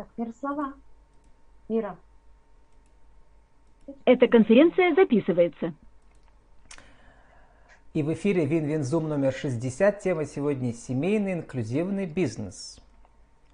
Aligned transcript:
Так, 0.00 0.08
Мирослава. 0.16 0.72
Мира. 1.68 1.94
Эта 4.06 4.28
конференция 4.28 4.94
записывается. 4.94 5.74
И 7.92 8.02
в 8.02 8.10
эфире 8.14 8.46
Вин-Вин-Зум 8.46 9.10
номер 9.10 9.34
60. 9.34 10.00
Тема 10.00 10.24
сегодня 10.24 10.72
«Семейный 10.72 11.34
инклюзивный 11.34 12.06
бизнес». 12.06 12.80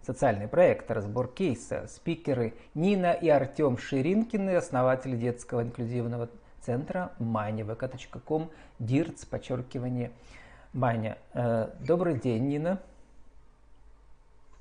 Социальный 0.02 0.46
проект, 0.46 0.88
разбор 0.88 1.26
кейса. 1.26 1.88
Спикеры 1.88 2.54
Нина 2.74 3.10
и 3.10 3.28
Артем 3.28 3.76
Ширинкины, 3.76 4.54
основатели 4.54 5.16
детского 5.16 5.64
инклюзивного 5.64 6.28
центра 6.60 7.10
manivk.com, 7.18 8.50
дирц, 8.78 9.24
подчеркивание, 9.24 10.12
Маня. 10.72 11.18
Э, 11.34 11.70
добрый 11.80 12.20
день, 12.20 12.46
Нина. 12.46 12.80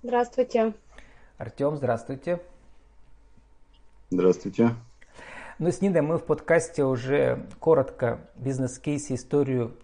Здравствуйте. 0.01 0.73
Артем, 1.37 1.75
здравствуйте. 1.75 2.39
Здравствуйте. 4.09 4.71
Ну, 5.59 5.69
с 5.69 5.81
Ниной 5.81 6.01
мы 6.01 6.17
в 6.17 6.23
подкасте 6.23 6.85
уже 6.85 7.45
коротко 7.59 8.21
бизнес-кейсе, 8.35 9.15
историю 9.15 9.75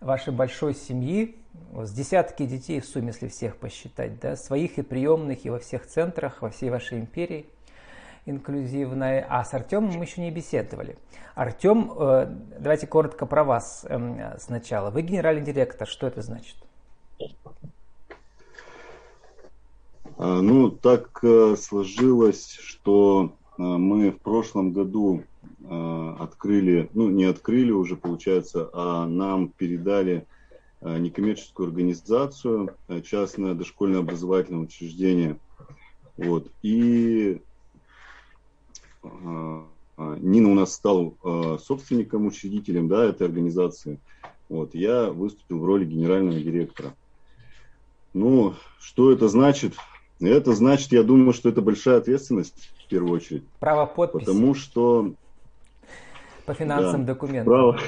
вашей 0.00 0.32
большой 0.32 0.74
семьи, 0.74 1.36
с 1.72 1.90
десятки 1.92 2.46
детей 2.46 2.80
в 2.80 2.84
сумме, 2.84 3.08
если 3.08 3.26
всех 3.26 3.56
посчитать, 3.56 4.20
да, 4.20 4.36
своих 4.36 4.78
и 4.78 4.82
приемных, 4.82 5.44
и 5.44 5.50
во 5.50 5.58
всех 5.58 5.86
центрах, 5.86 6.42
во 6.42 6.50
всей 6.50 6.70
вашей 6.70 7.00
империи 7.00 7.46
инклюзивной. 8.26 9.20
А 9.20 9.44
с 9.44 9.52
Артемом 9.52 9.92
мы 9.96 10.04
еще 10.04 10.20
не 10.20 10.30
беседовали. 10.30 10.96
Артем, 11.34 11.92
э, 11.98 12.26
давайте 12.58 12.86
коротко 12.86 13.26
про 13.26 13.42
вас 13.42 13.84
эм, 13.88 14.20
сначала. 14.38 14.90
Вы 14.90 15.02
генеральный 15.02 15.42
директор, 15.42 15.88
что 15.88 16.06
это 16.06 16.22
значит? 16.22 16.56
А, 20.22 20.42
ну, 20.42 20.70
так 20.70 21.20
э, 21.22 21.56
сложилось, 21.56 22.58
что 22.60 23.32
э, 23.56 23.62
мы 23.62 24.10
в 24.10 24.18
прошлом 24.18 24.72
году 24.72 25.24
открыли, 25.62 26.90
ну 26.94 27.08
не 27.10 27.24
открыли 27.24 27.70
уже 27.70 27.94
получается, 27.94 28.70
а 28.72 29.06
нам 29.06 29.48
передали 29.48 30.26
некоммерческую 30.80 31.68
организацию, 31.68 32.74
частное 33.04 33.54
дошкольное 33.54 34.00
образовательное 34.00 34.62
учреждение. 34.62 35.38
Вот. 36.16 36.50
И 36.62 37.40
Нина 39.04 40.50
у 40.50 40.54
нас 40.54 40.74
стал 40.74 41.14
собственником, 41.62 42.26
учредителем 42.26 42.88
да, 42.88 43.04
этой 43.04 43.28
организации. 43.28 44.00
Вот. 44.48 44.74
Я 44.74 45.10
выступил 45.10 45.58
в 45.60 45.64
роли 45.64 45.84
генерального 45.84 46.40
директора. 46.40 46.94
Ну, 48.12 48.54
что 48.80 49.12
это 49.12 49.28
значит? 49.28 49.74
Это 50.20 50.52
значит, 50.52 50.92
я 50.92 51.02
думаю, 51.02 51.32
что 51.32 51.48
это 51.48 51.62
большая 51.62 51.98
ответственность 51.98 52.70
в 52.84 52.88
первую 52.88 53.14
очередь. 53.14 53.44
Право 53.58 53.86
подписи. 53.86 54.26
Потому 54.26 54.54
что... 54.54 55.14
По 56.44 56.54
финансовым 56.54 57.06
да, 57.06 57.14
документам. 57.14 57.44
Право, 57.46 57.78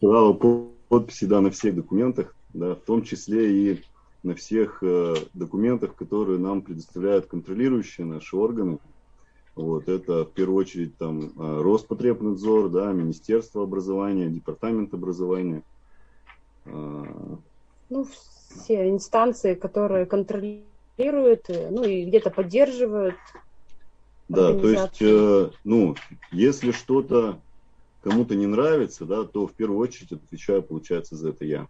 право 0.00 0.68
подписи, 0.88 1.26
да, 1.26 1.40
на 1.40 1.50
всех 1.50 1.76
документах, 1.76 2.34
да, 2.52 2.74
в 2.74 2.80
том 2.80 3.02
числе 3.02 3.72
и 3.72 3.82
на 4.24 4.34
всех 4.34 4.78
э, 4.82 5.14
документах, 5.34 5.94
которые 5.94 6.38
нам 6.38 6.62
предоставляют 6.62 7.26
контролирующие 7.26 8.06
наши 8.06 8.36
органы. 8.36 8.78
Вот, 9.54 9.88
это 9.88 10.24
в 10.24 10.30
первую 10.32 10.56
очередь 10.56 10.96
там 10.96 11.26
э, 11.26 11.62
Роспотребнадзор, 11.62 12.70
да, 12.70 12.92
Министерство 12.92 13.62
образования, 13.62 14.28
Департамент 14.30 14.94
образования. 14.94 15.62
Э, 16.64 17.04
ну, 17.90 18.06
все 18.48 18.90
инстанции, 18.90 19.54
которые 19.54 20.06
контролируют 20.06 20.73
контролируют, 20.96 21.48
э, 21.48 21.68
ну 21.70 21.84
и 21.84 22.04
где-то 22.04 22.30
поддерживают. 22.30 23.16
Да, 24.28 24.52
то 24.52 24.68
есть, 24.68 25.02
э, 25.02 25.50
ну, 25.64 25.96
если 26.30 26.72
что-то 26.72 27.38
кому-то 28.02 28.34
не 28.34 28.46
нравится, 28.46 29.04
да, 29.04 29.24
то 29.24 29.46
в 29.46 29.52
первую 29.52 29.78
очередь 29.80 30.12
отвечаю, 30.12 30.62
получается, 30.62 31.16
за 31.16 31.30
это 31.30 31.44
я. 31.44 31.66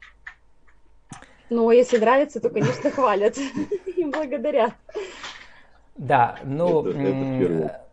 Ну, 1.50 1.68
а 1.68 1.74
если 1.74 1.98
нравится, 1.98 2.40
то, 2.40 2.48
конечно, 2.50 2.90
хвалят 2.92 3.36
и 3.96 4.04
благодарят. 4.04 4.74
Да, 5.96 6.38
ну, 6.44 6.86
это, 6.86 6.98
это 6.98 7.84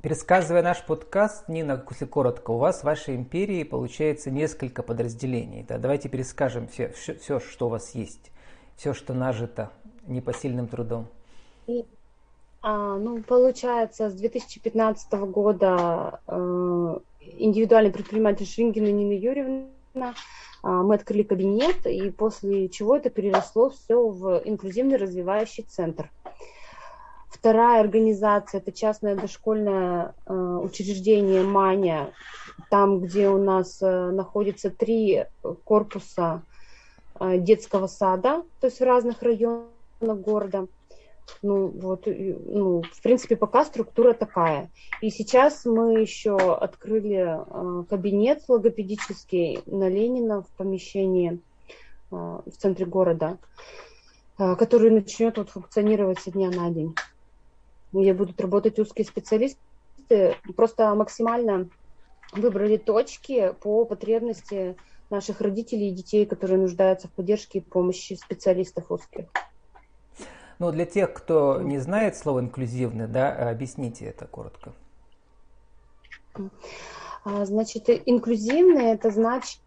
пересказывая 0.00 0.62
наш 0.62 0.82
подкаст, 0.84 1.48
Нина, 1.48 1.82
если 1.90 2.04
коротко, 2.04 2.50
у 2.50 2.58
вас 2.58 2.80
в 2.80 2.84
вашей 2.84 3.16
империи 3.16 3.64
получается 3.64 4.30
несколько 4.30 4.82
подразделений. 4.82 5.64
Да? 5.66 5.78
Давайте 5.78 6.10
перескажем 6.10 6.68
все, 6.68 6.90
все, 6.90 7.14
все, 7.14 7.40
что 7.40 7.66
у 7.66 7.70
вас 7.70 7.94
есть, 7.94 8.30
все, 8.76 8.92
что 8.92 9.14
нажито 9.14 9.70
непосильным 10.06 10.68
трудом? 10.68 11.06
А, 12.66 12.96
ну, 12.96 13.22
получается, 13.22 14.08
с 14.08 14.14
2015 14.14 15.12
года 15.12 16.20
э, 16.26 16.98
индивидуальный 17.38 17.92
предприниматель 17.92 18.46
Шрингина 18.46 18.90
Нина 18.90 19.12
Юрьевна 19.12 19.66
э, 19.94 20.10
мы 20.62 20.94
открыли 20.94 21.24
кабинет, 21.24 21.86
и 21.86 22.10
после 22.10 22.70
чего 22.70 22.96
это 22.96 23.10
переросло 23.10 23.68
все 23.68 24.08
в 24.08 24.40
инклюзивный 24.46 24.96
развивающий 24.96 25.64
центр. 25.64 26.10
Вторая 27.28 27.80
организация– 27.80 28.60
это 28.62 28.72
частное 28.72 29.14
дошкольное 29.14 30.14
э, 30.24 30.32
учреждение 30.32 31.42
«Маня», 31.42 32.14
там, 32.70 33.00
где 33.00 33.28
у 33.28 33.36
нас 33.36 33.82
э, 33.82 34.10
находится 34.10 34.70
три 34.70 35.26
корпуса 35.64 36.40
э, 37.20 37.36
детского 37.36 37.88
сада, 37.88 38.42
то 38.60 38.68
есть 38.68 38.80
в 38.80 38.84
разных 38.84 39.22
районах 39.22 39.73
города. 40.12 40.66
Ну, 41.42 41.68
вот, 41.68 42.06
ну, 42.06 42.82
в 42.82 43.02
принципе, 43.02 43.36
пока 43.36 43.64
структура 43.64 44.12
такая. 44.12 44.70
И 45.00 45.10
сейчас 45.10 45.64
мы 45.64 46.00
еще 46.00 46.36
открыли 46.36 47.38
э, 47.38 47.84
кабинет 47.88 48.42
логопедический 48.48 49.60
на 49.66 49.88
Ленина 49.88 50.42
в 50.42 50.48
помещении 50.56 51.34
э, 51.34 51.38
в 52.10 52.52
центре 52.58 52.84
города, 52.84 53.38
э, 54.38 54.54
который 54.56 54.90
начнет 54.90 55.38
вот, 55.38 55.50
функционировать 55.50 56.18
со 56.18 56.30
дня 56.30 56.50
на 56.50 56.70
день. 56.70 56.94
Где 57.92 58.12
будут 58.12 58.40
работать 58.40 58.78
узкие 58.78 59.06
специалисты, 59.06 59.58
просто 60.56 60.94
максимально 60.94 61.68
выбрали 62.32 62.76
точки 62.76 63.54
по 63.60 63.84
потребности 63.84 64.76
наших 65.10 65.40
родителей 65.40 65.88
и 65.88 65.94
детей, 65.94 66.26
которые 66.26 66.58
нуждаются 66.58 67.08
в 67.08 67.12
поддержке 67.12 67.58
и 67.58 67.62
помощи 67.62 68.14
специалистов 68.14 68.90
узких. 68.90 69.26
Ну, 70.58 70.70
для 70.70 70.86
тех, 70.86 71.12
кто 71.12 71.60
не 71.60 71.78
знает 71.78 72.16
слово 72.16 72.40
инклюзивный, 72.40 73.06
да, 73.06 73.50
объясните 73.50 74.06
это 74.06 74.26
коротко. 74.26 74.72
А, 77.24 77.44
значит, 77.44 77.88
инклюзивный 77.88 78.86
это 78.86 79.10
значит, 79.10 79.60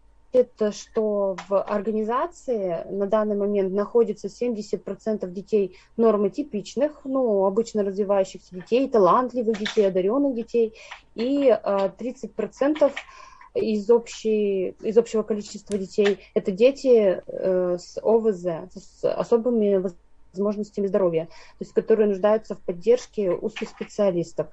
что 0.72 1.36
в 1.48 1.62
организации 1.62 2.84
на 2.90 3.06
данный 3.06 3.36
момент 3.36 3.72
находится 3.72 4.28
70% 4.28 5.28
детей 5.30 5.76
нормотипичных, 5.96 7.00
ну, 7.04 7.44
обычно 7.46 7.82
развивающихся 7.82 8.54
детей, 8.54 8.88
талантливых 8.88 9.58
детей, 9.58 9.88
одаренных 9.88 10.34
детей, 10.34 10.74
и 11.14 11.48
30% 11.48 12.76
а, 12.82 13.58
из, 13.58 13.90
общей, 13.90 14.76
из 14.82 14.98
общего 14.98 15.22
количества 15.22 15.78
детей 15.78 16.18
это 16.34 16.52
дети 16.52 17.22
э, 17.26 17.78
с 17.78 17.98
ОВЗ, 18.02 18.70
с 18.74 19.04
особыми 19.04 19.90
возможностями 20.38 20.86
здоровья, 20.86 21.26
то 21.26 21.60
есть 21.60 21.72
которые 21.72 22.08
нуждаются 22.08 22.54
в 22.54 22.62
поддержке 22.62 23.30
узких 23.30 23.68
специалистов. 23.68 24.48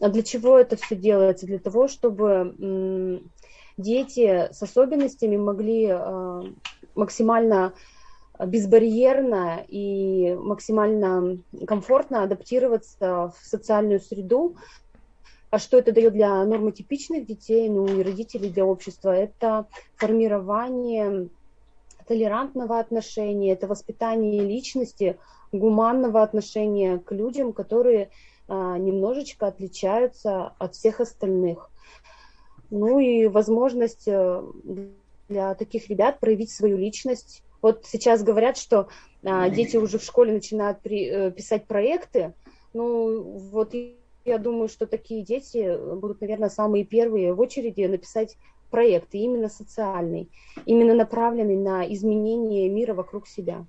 А 0.00 0.08
для 0.08 0.22
чего 0.22 0.58
это 0.58 0.76
все 0.76 0.94
делается? 0.94 1.46
Для 1.46 1.58
того, 1.58 1.88
чтобы 1.88 3.22
дети 3.76 4.48
с 4.52 4.62
особенностями 4.62 5.36
могли 5.36 5.88
а, 5.90 6.42
максимально 6.94 7.74
безбарьерно 8.38 9.64
и 9.66 10.34
максимально 10.34 11.38
комфортно 11.66 12.22
адаптироваться 12.22 13.32
в 13.38 13.46
социальную 13.46 14.00
среду. 14.00 14.56
А 15.50 15.58
что 15.58 15.78
это 15.78 15.92
дает 15.92 16.12
для 16.12 16.44
нормотипичных 16.44 17.24
детей, 17.24 17.68
ну 17.68 17.86
и 17.86 18.02
родителей, 18.02 18.50
для 18.50 18.66
общества? 18.66 19.10
Это 19.10 19.66
формирование 19.96 21.30
толерантного 22.06 22.78
отношения, 22.78 23.52
это 23.52 23.66
воспитание 23.66 24.42
личности, 24.42 25.18
гуманного 25.52 26.22
отношения 26.22 26.98
к 26.98 27.12
людям, 27.12 27.52
которые 27.52 28.10
а, 28.48 28.78
немножечко 28.78 29.48
отличаются 29.48 30.52
от 30.58 30.74
всех 30.74 31.00
остальных. 31.00 31.70
Ну 32.70 32.98
и 32.98 33.26
возможность 33.26 34.08
э, 34.08 34.42
для 35.28 35.54
таких 35.54 35.88
ребят 35.88 36.18
проявить 36.18 36.50
свою 36.50 36.76
личность. 36.76 37.42
Вот 37.62 37.84
сейчас 37.84 38.22
говорят, 38.22 38.56
что 38.56 38.88
а, 39.24 39.48
дети 39.48 39.76
уже 39.76 39.98
в 39.98 40.04
школе 40.04 40.32
начинают 40.32 40.80
при, 40.80 41.08
э, 41.08 41.30
писать 41.30 41.66
проекты. 41.66 42.34
Ну 42.72 43.22
вот 43.22 43.72
я 44.24 44.38
думаю, 44.38 44.68
что 44.68 44.86
такие 44.86 45.22
дети 45.22 45.76
будут, 45.96 46.20
наверное, 46.20 46.50
самые 46.50 46.84
первые 46.84 47.32
в 47.32 47.40
очереди 47.40 47.84
написать 47.86 48.36
проекты, 48.66 49.18
именно 49.18 49.48
социальный, 49.48 50.28
именно 50.64 50.94
направленный 50.94 51.56
на 51.56 51.84
изменение 51.92 52.68
мира 52.68 52.94
вокруг 52.94 53.26
себя. 53.26 53.64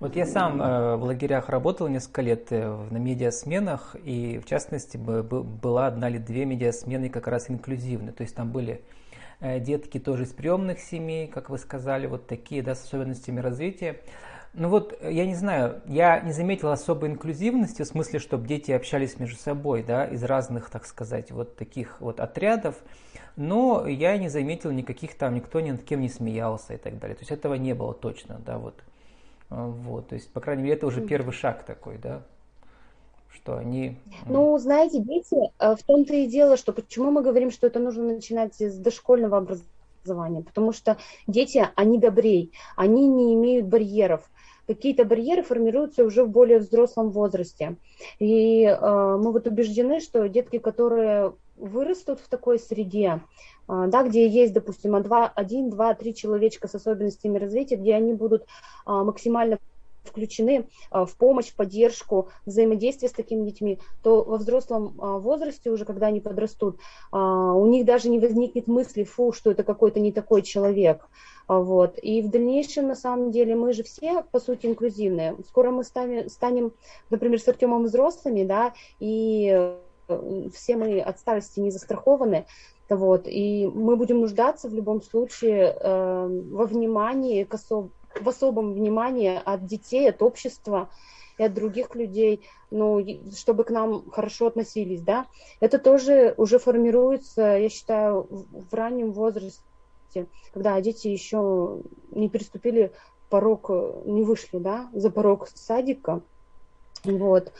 Вот 0.00 0.14
я 0.14 0.26
сам 0.26 0.62
э, 0.62 0.96
в 0.96 1.02
лагерях 1.02 1.48
работал 1.48 1.88
несколько 1.88 2.22
лет 2.22 2.46
э, 2.50 2.86
на 2.90 2.98
медиасменах, 2.98 3.96
и 4.04 4.38
в 4.38 4.46
частности 4.46 4.96
была 4.96 5.88
одна 5.88 6.08
или 6.08 6.18
две 6.18 6.44
медиасмены 6.44 7.08
как 7.08 7.26
раз 7.26 7.50
инклюзивные. 7.50 8.12
То 8.12 8.22
есть 8.22 8.36
там 8.36 8.52
были 8.52 8.80
э, 9.40 9.58
детки 9.58 9.98
тоже 9.98 10.22
из 10.22 10.32
приемных 10.32 10.78
семей, 10.78 11.26
как 11.26 11.50
вы 11.50 11.58
сказали, 11.58 12.06
вот 12.06 12.28
такие, 12.28 12.62
да, 12.62 12.76
с 12.76 12.84
особенностями 12.84 13.40
развития. 13.40 14.00
Ну 14.54 14.68
вот, 14.68 14.98
я 15.02 15.26
не 15.26 15.34
знаю, 15.34 15.82
я 15.86 16.20
не 16.20 16.32
заметил 16.32 16.70
особой 16.70 17.10
инклюзивности, 17.10 17.82
в 17.82 17.86
смысле, 17.86 18.18
чтобы 18.18 18.46
дети 18.46 18.72
общались 18.72 19.18
между 19.18 19.38
собой, 19.38 19.82
да, 19.82 20.04
из 20.06 20.24
разных, 20.24 20.70
так 20.70 20.86
сказать, 20.86 21.30
вот 21.30 21.56
таких 21.56 22.00
вот 22.00 22.18
отрядов, 22.18 22.76
но 23.36 23.86
я 23.86 24.16
не 24.16 24.28
заметил 24.28 24.70
никаких 24.70 25.16
там, 25.16 25.34
никто 25.34 25.60
ни 25.60 25.70
над 25.70 25.82
кем 25.84 26.00
не 26.00 26.08
смеялся 26.08 26.74
и 26.74 26.76
так 26.76 26.98
далее. 26.98 27.14
То 27.14 27.20
есть 27.22 27.30
этого 27.30 27.54
не 27.54 27.74
было 27.74 27.94
точно, 27.94 28.40
да, 28.44 28.58
вот. 28.58 28.74
А, 29.50 29.66
вот, 29.66 30.08
то 30.08 30.14
есть, 30.14 30.30
по 30.32 30.40
крайней 30.40 30.62
мере, 30.62 30.74
это 30.74 30.86
уже 30.86 31.00
первый 31.02 31.32
шаг 31.32 31.64
такой, 31.64 31.98
да, 31.98 32.22
что 33.30 33.56
они... 33.56 33.96
Ну, 34.26 34.58
знаете, 34.58 35.00
дети, 35.00 35.36
э, 35.58 35.76
в 35.76 35.82
том-то 35.84 36.14
и 36.14 36.26
дело, 36.26 36.56
что 36.56 36.72
почему 36.72 37.10
мы 37.10 37.22
говорим, 37.22 37.50
что 37.50 37.66
это 37.66 37.78
нужно 37.78 38.04
начинать 38.04 38.60
с 38.60 38.76
дошкольного 38.76 39.38
образования, 39.38 40.42
потому 40.42 40.72
что 40.72 40.96
дети, 41.26 41.66
они 41.76 41.98
добрей, 41.98 42.52
они 42.76 43.06
не 43.06 43.34
имеют 43.34 43.66
барьеров, 43.66 44.28
какие-то 44.68 45.04
барьеры 45.04 45.42
формируются 45.42 46.04
уже 46.04 46.22
в 46.22 46.28
более 46.28 46.58
взрослом 46.60 47.10
возрасте. 47.10 47.76
И 48.20 48.62
э, 48.62 49.16
мы 49.16 49.32
вот 49.32 49.48
убеждены, 49.48 49.98
что 49.98 50.28
детки, 50.28 50.58
которые 50.58 51.32
вырастут 51.56 52.20
в 52.20 52.28
такой 52.28 52.58
среде, 52.58 53.20
а, 53.66 53.86
да, 53.86 54.02
где 54.02 54.26
есть, 54.26 54.52
допустим, 54.52 54.94
один, 54.94 55.70
два, 55.70 55.94
три 55.94 56.14
человечка 56.14 56.68
с 56.68 56.74
особенностями 56.74 57.38
развития, 57.38 57.76
где 57.76 57.94
они 57.94 58.14
будут 58.14 58.46
а, 58.86 59.04
максимально 59.04 59.58
включены 60.08 60.68
а, 60.90 61.04
в 61.04 61.16
помощь, 61.16 61.48
в 61.48 61.54
поддержку, 61.54 62.28
взаимодействие 62.46 63.08
с 63.08 63.12
такими 63.12 63.44
детьми, 63.44 63.78
то 64.02 64.22
во 64.22 64.36
взрослом 64.36 64.94
возрасте 64.98 65.70
уже, 65.70 65.84
когда 65.84 66.06
они 66.06 66.20
подрастут, 66.20 66.78
у 67.12 67.66
них 67.66 67.84
даже 67.84 68.08
не 68.08 68.18
возникнет 68.18 68.66
мысли, 68.66 69.04
фу, 69.04 69.32
что 69.32 69.50
это 69.50 69.64
какой-то 69.64 70.00
не 70.00 70.12
такой 70.12 70.42
человек. 70.42 71.08
Вот. 71.48 71.98
И 72.02 72.20
в 72.20 72.30
дальнейшем, 72.30 72.88
на 72.88 72.94
самом 72.94 73.30
деле, 73.30 73.54
мы 73.54 73.72
же 73.72 73.82
все, 73.82 74.22
по 74.30 74.38
сути, 74.38 74.66
инклюзивные. 74.66 75.36
Скоро 75.48 75.70
мы 75.70 75.82
станем, 75.82 76.28
станем 76.28 76.72
например, 77.10 77.40
с 77.40 77.48
Артемом 77.48 77.84
взрослыми, 77.84 78.44
да, 78.44 78.74
и 79.00 79.72
э, 80.08 80.48
все 80.54 80.76
мы 80.76 81.00
от 81.00 81.18
старости 81.18 81.60
не 81.60 81.70
застрахованы, 81.70 82.46
вот, 82.88 83.26
и 83.26 83.66
мы 83.66 83.96
будем 83.96 84.20
нуждаться 84.20 84.68
в 84.68 84.74
любом 84.74 85.02
случае 85.02 85.76
э, 85.78 86.42
во 86.50 86.66
внимании, 86.66 87.44
к 87.44 87.54
особ... 87.54 87.90
в 88.20 88.28
особом 88.28 88.74
внимании 88.74 89.40
от 89.44 89.66
детей, 89.66 90.08
от 90.08 90.22
общества 90.22 90.88
и 91.38 91.44
от 91.44 91.54
других 91.54 91.94
людей, 91.94 92.46
ну, 92.70 93.04
чтобы 93.36 93.64
к 93.64 93.70
нам 93.70 94.10
хорошо 94.10 94.48
относились, 94.48 95.02
да. 95.02 95.26
Это 95.60 95.78
тоже 95.78 96.34
уже 96.36 96.58
формируется, 96.58 97.58
я 97.58 97.68
считаю, 97.68 98.26
в 98.30 98.74
раннем 98.74 99.12
возрасте, 99.12 99.62
когда 100.52 100.80
дети 100.80 101.08
еще 101.08 101.80
не 102.10 102.28
переступили 102.28 102.92
порог, 103.30 103.70
не 104.04 104.22
вышли, 104.22 104.58
да, 104.58 104.88
за 104.92 105.10
порог 105.10 105.48
садика, 105.54 106.22
вот. 107.04 107.52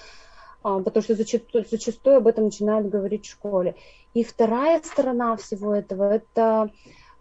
А, 0.63 0.81
потому 0.81 1.03
что 1.03 1.15
зачастую, 1.15 1.65
зачастую 1.71 2.17
об 2.17 2.27
этом 2.27 2.45
начинают 2.45 2.89
говорить 2.89 3.27
в 3.27 3.31
школе. 3.31 3.77
И 4.15 4.25
вторая 4.25 4.81
сторона 4.83 5.37
всего 5.37 5.75
этого, 5.75 6.13
это 6.15 6.71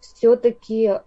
все-таки, 0.00 1.00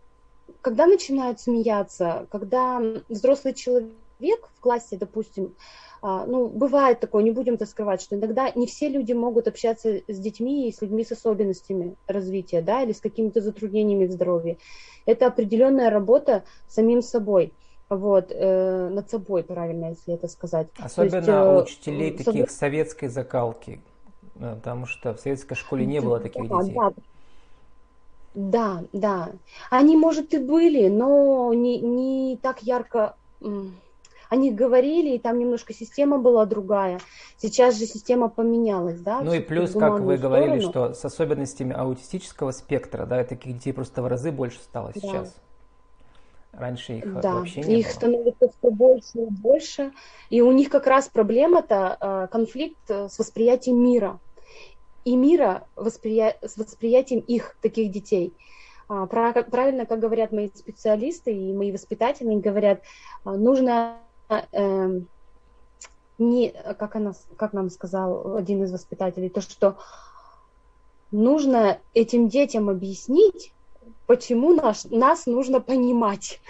когда 0.62 0.86
начинают 0.86 1.40
смеяться, 1.40 2.28
когда 2.32 2.82
взрослый 3.10 3.54
человек 3.54 4.50
в 4.56 4.60
классе, 4.60 4.98
допустим, 4.98 5.56
а, 6.04 6.26
ну, 6.26 6.48
бывает 6.48 7.00
такое, 7.00 7.24
не 7.24 7.32
будем 7.32 7.56
это 7.56 7.66
скрывать, 7.66 8.02
что 8.02 8.16
иногда 8.16 8.52
не 8.56 8.66
все 8.66 8.90
люди 8.90 9.14
могут 9.14 9.48
общаться 9.48 10.02
с 10.08 10.18
детьми 10.18 10.68
и 10.68 10.72
с 10.72 10.82
людьми 10.82 11.04
с 11.04 11.12
особенностями 11.12 11.96
развития, 12.08 12.62
да, 12.62 12.82
или 12.82 12.92
с 12.92 13.00
какими-то 13.00 13.42
затруднениями 13.42 14.08
в 14.08 14.12
здоровье. 14.12 14.58
Это 15.06 15.28
определенная 15.28 15.90
работа 15.90 16.44
самим 16.68 17.02
собой 17.02 17.54
вот, 17.90 18.32
э, 18.32 18.90
над 18.90 19.10
собой, 19.10 19.44
правильно, 19.44 19.90
если 19.90 20.16
это 20.16 20.28
сказать. 20.28 20.68
Особенно 20.80 21.18
есть, 21.18 21.28
э, 21.28 21.62
учителей 21.62 22.12
таких 22.12 22.50
советской 22.50 23.08
закалки, 23.08 23.82
потому 24.34 24.86
что 24.86 25.14
в 25.14 25.20
советской 25.20 25.56
школе 25.56 25.86
не 25.86 26.02
было 26.02 26.20
таких 26.20 26.48
да, 26.48 26.62
детей. 26.62 26.76
Да. 26.76 26.94
Да, 28.34 28.84
да. 28.94 29.30
Они, 29.70 29.98
может, 29.98 30.34
и 30.34 30.38
были, 30.38 30.88
но 30.88 31.54
не, 31.54 31.80
не 31.80 32.38
так 32.38 32.64
ярко 32.64 33.16
они 34.32 34.50
говорили, 34.50 35.16
и 35.16 35.20
там 35.20 35.40
немножко 35.40 35.74
система 35.74 36.18
была 36.18 36.46
другая. 36.46 37.02
Сейчас 37.36 37.78
же 37.78 37.86
система 37.86 38.30
поменялась, 38.30 39.02
да? 39.02 39.20
Ну 39.20 39.34
и 39.34 39.42
плюс, 39.42 39.74
как 39.74 40.00
вы 40.00 40.18
сторону. 40.18 40.22
говорили, 40.22 40.62
что 40.62 40.94
с 40.94 41.04
особенностями 41.04 41.74
аутистического 41.74 42.52
спектра, 42.52 43.06
да, 43.06 43.26
таких 43.26 43.58
детей 43.58 43.74
просто 43.74 44.02
в 44.02 44.08
разы 44.08 44.32
больше 44.32 44.60
стало 44.60 44.94
да. 44.96 45.02
сейчас. 45.02 45.36
Раньше 46.54 47.00
их 47.00 47.20
да, 47.20 47.34
вообще 47.34 47.60
не 47.62 47.82
их 47.82 47.88
было. 47.88 47.94
становится 47.94 48.48
все 48.48 48.72
больше 48.72 49.20
и 49.20 49.30
больше. 49.30 49.92
И 50.30 50.42
у 50.42 50.52
них 50.54 50.70
как 50.70 50.88
раз 50.88 51.10
проблема-то 51.10 51.98
э, 52.00 52.28
конфликт 52.32 52.80
э, 52.90 53.10
с 53.10 53.20
восприятием 53.20 53.84
мира. 53.84 54.18
И 55.04 55.16
мира 55.16 55.68
восприя... 55.76 56.38
с 56.42 56.58
восприятием 56.58 57.22
их, 57.22 57.56
таких 57.62 57.92
детей. 57.92 58.34
А, 58.88 59.06
правильно, 59.08 59.86
как 59.86 60.00
говорят 60.00 60.32
мои 60.32 60.50
специалисты 60.54 61.34
и 61.34 61.54
мои 61.54 61.72
воспитатели, 61.72 62.36
говорят, 62.36 62.82
а, 63.24 63.38
нужно 63.38 63.98
э, 64.30 65.02
не, 66.18 66.50
как, 66.50 66.96
она, 66.96 67.14
как 67.38 67.54
нам 67.54 67.70
сказал 67.70 68.36
один 68.36 68.64
из 68.64 68.72
воспитателей, 68.72 69.30
то, 69.30 69.42
что 69.42 69.78
нужно 71.12 71.80
этим 71.94 72.30
детям 72.30 72.70
объяснить, 72.70 73.54
почему 74.08 74.54
наш, 74.54 74.86
нас 74.86 75.26
нужно 75.26 75.62
понимать. 75.62 76.42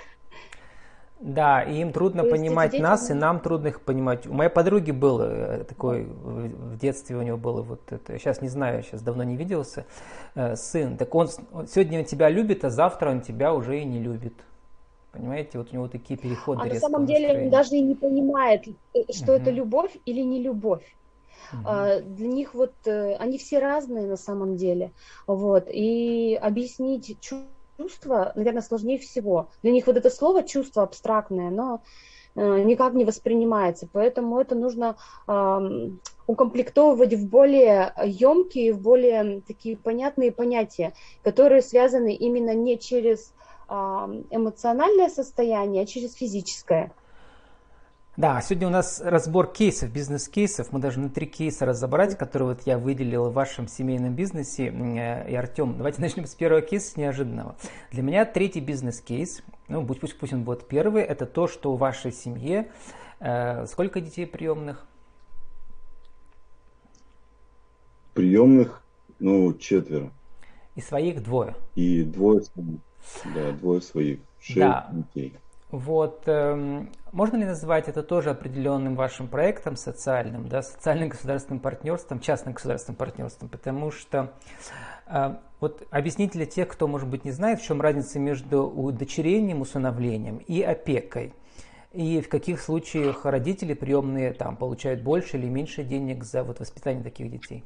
Да, 1.21 1.62
и 1.62 1.79
им 1.79 1.94
трудно 1.94 2.23
То 2.23 2.31
понимать 2.31 2.71
дети... 2.71 2.81
нас, 2.81 3.12
и 3.12 3.13
нам 3.13 3.39
трудно 3.39 3.68
их 3.68 3.81
понимать. 3.81 4.25
У 4.25 4.33
моей 4.33 4.50
подруги 4.50 4.89
был 4.89 5.21
э, 5.21 5.63
такой, 5.65 6.06
в 6.06 6.77
детстве 6.77 7.15
у 7.15 7.21
него 7.21 7.38
было 7.38 7.62
вот 7.62 7.91
это, 7.91 8.18
сейчас 8.18 8.41
не 8.41 8.50
знаю, 8.50 8.81
сейчас 8.81 9.03
давно 9.03 9.23
не 9.23 9.38
виделся, 9.38 9.85
э, 10.33 10.56
сын. 10.56 10.97
Так 10.97 11.13
он 11.13 11.27
сегодня 11.27 12.00
он 12.00 12.06
тебя 12.06 12.27
любит, 12.29 12.65
а 12.65 12.71
завтра 12.71 13.12
он 13.12 13.21
тебя 13.21 13.53
уже 13.53 13.79
и 13.79 13.85
не 13.85 14.00
любит. 14.00 14.33
Понимаете, 15.12 15.59
вот 15.59 15.68
у 15.71 15.75
него 15.75 15.88
такие 15.88 16.18
переходы. 16.18 16.62
А 16.63 16.65
на 16.65 16.79
самом 16.79 17.06
деле 17.06 17.44
он 17.44 17.50
даже 17.51 17.75
и 17.75 17.81
не 17.81 17.94
понимает, 17.94 18.67
э, 18.95 19.13
что 19.13 19.33
угу. 19.33 19.41
это 19.41 19.51
любовь 19.51 19.95
или 20.07 20.21
не 20.21 20.41
любовь. 20.41 20.95
Uh-huh. 21.53 22.01
Для 22.01 22.27
них 22.27 22.53
вот 22.53 22.74
они 22.88 23.38
все 23.38 23.60
разные 23.60 24.07
на 24.07 24.15
самом 24.15 24.55
деле, 24.55 24.91
вот 25.27 25.67
и 25.67 26.39
объяснить 26.41 27.19
чувство, 27.19 27.45
наверное, 28.35 28.61
сложнее 28.61 28.97
всего. 28.97 29.50
Для 29.63 29.71
них 29.71 29.88
вот 29.88 29.97
это 29.97 30.09
слово 30.09 30.43
чувство 30.43 30.83
абстрактное, 30.83 31.50
но 31.50 31.81
никак 32.35 32.93
не 32.93 33.03
воспринимается, 33.03 33.89
поэтому 33.91 34.39
это 34.39 34.55
нужно 34.55 34.95
укомплектовывать 36.27 37.13
в 37.13 37.27
более 37.27 37.93
емкие, 38.05 38.71
в 38.73 38.79
более 38.79 39.41
такие 39.41 39.75
понятные 39.75 40.31
понятия, 40.31 40.93
которые 41.23 41.61
связаны 41.61 42.13
именно 42.13 42.53
не 42.53 42.79
через 42.79 43.33
эмоциональное 43.69 45.09
состояние, 45.09 45.83
а 45.83 45.85
через 45.85 46.13
физическое. 46.13 46.93
Да, 48.18 48.41
сегодня 48.41 48.68
у 48.68 48.72
нас 48.72 49.00
разбор 49.01 49.48
кейсов, 49.48 49.89
бизнес-кейсов. 49.89 50.74
Мы 50.74 50.80
должны 50.80 51.10
три 51.10 51.25
кейса 51.25 51.65
разобрать, 51.65 52.18
которые 52.18 52.50
вот 52.50 52.63
я 52.65 52.77
выделил 52.77 53.30
в 53.30 53.34
вашем 53.34 53.70
семейном 53.70 54.15
бизнесе. 54.15 54.68
И, 54.68 55.34
Артем, 55.34 55.77
давайте 55.77 56.01
начнем 56.01 56.25
с 56.25 56.36
первого 56.36 56.62
кейса, 56.62 56.91
с 56.91 56.98
неожиданного. 56.98 57.56
Для 57.91 58.03
меня 58.03 58.25
третий 58.25 58.60
бизнес-кейс, 58.60 59.41
ну 59.70 59.86
пусть, 59.88 60.01
пусть, 60.01 60.20
пусть 60.20 60.34
он 60.34 60.44
будет 60.44 60.68
первый, 60.68 61.03
это 61.03 61.25
то, 61.25 61.48
что 61.48 61.74
в 61.74 61.80
вашей 61.80 62.12
семье 62.12 62.70
э, 63.22 63.65
сколько 63.68 64.01
детей 64.01 64.27
приемных? 64.27 64.86
Приемных, 68.13 68.84
ну, 69.20 69.53
четверо. 69.53 70.12
И 70.75 70.82
своих 70.82 71.24
двое. 71.24 71.56
И 71.75 72.03
двое 72.03 72.41
да, 73.34 73.51
двое 73.53 73.82
своих, 73.82 74.20
шесть 74.41 74.58
да. 74.58 74.89
детей. 74.91 75.34
Вот, 75.71 76.23
э, 76.25 76.85
можно 77.13 77.37
ли 77.37 77.45
назвать 77.45 77.87
это 77.87 78.03
тоже 78.03 78.31
определенным 78.31 78.95
вашим 78.95 79.29
проектом 79.29 79.77
социальным, 79.77 80.49
да, 80.49 80.61
социальным 80.63 81.07
государственным 81.07 81.61
партнерством, 81.61 82.19
частным 82.19 82.53
государственным 82.53 82.97
партнерством, 82.97 83.47
потому 83.47 83.89
что 83.89 84.33
э, 85.07 85.35
вот 85.61 85.87
объясните 85.89 86.33
для 86.33 86.45
тех, 86.45 86.67
кто, 86.67 86.89
может 86.89 87.07
быть, 87.07 87.23
не 87.23 87.31
знает, 87.31 87.61
в 87.61 87.65
чем 87.65 87.79
разница 87.79 88.19
между 88.19 88.67
удочерением, 88.67 89.61
усыновлением 89.61 90.39
и 90.39 90.61
опекой, 90.61 91.33
и 91.93 92.19
в 92.19 92.27
каких 92.27 92.59
случаях 92.59 93.25
родители 93.25 93.73
приемные 93.73 94.33
там 94.33 94.57
получают 94.57 95.01
больше 95.01 95.37
или 95.37 95.47
меньше 95.47 95.83
денег 95.83 96.25
за 96.25 96.43
вот 96.43 96.59
воспитание 96.59 97.01
таких 97.03 97.31
детей 97.31 97.63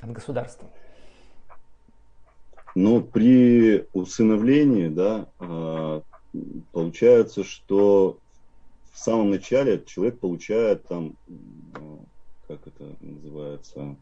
от 0.00 0.12
государства. 0.12 0.68
Но 2.76 3.00
при 3.00 3.86
усыновлении, 3.92 4.88
да, 4.88 5.26
а, 5.40 6.02
получается, 6.72 7.44
что 7.44 8.18
в 8.92 8.98
самом 8.98 9.30
начале 9.30 9.82
человек 9.86 10.18
получает 10.18 10.84
там, 10.86 11.14
ну, 11.28 12.04
как 12.48 12.66
это 12.66 12.96
называется, 13.00 13.96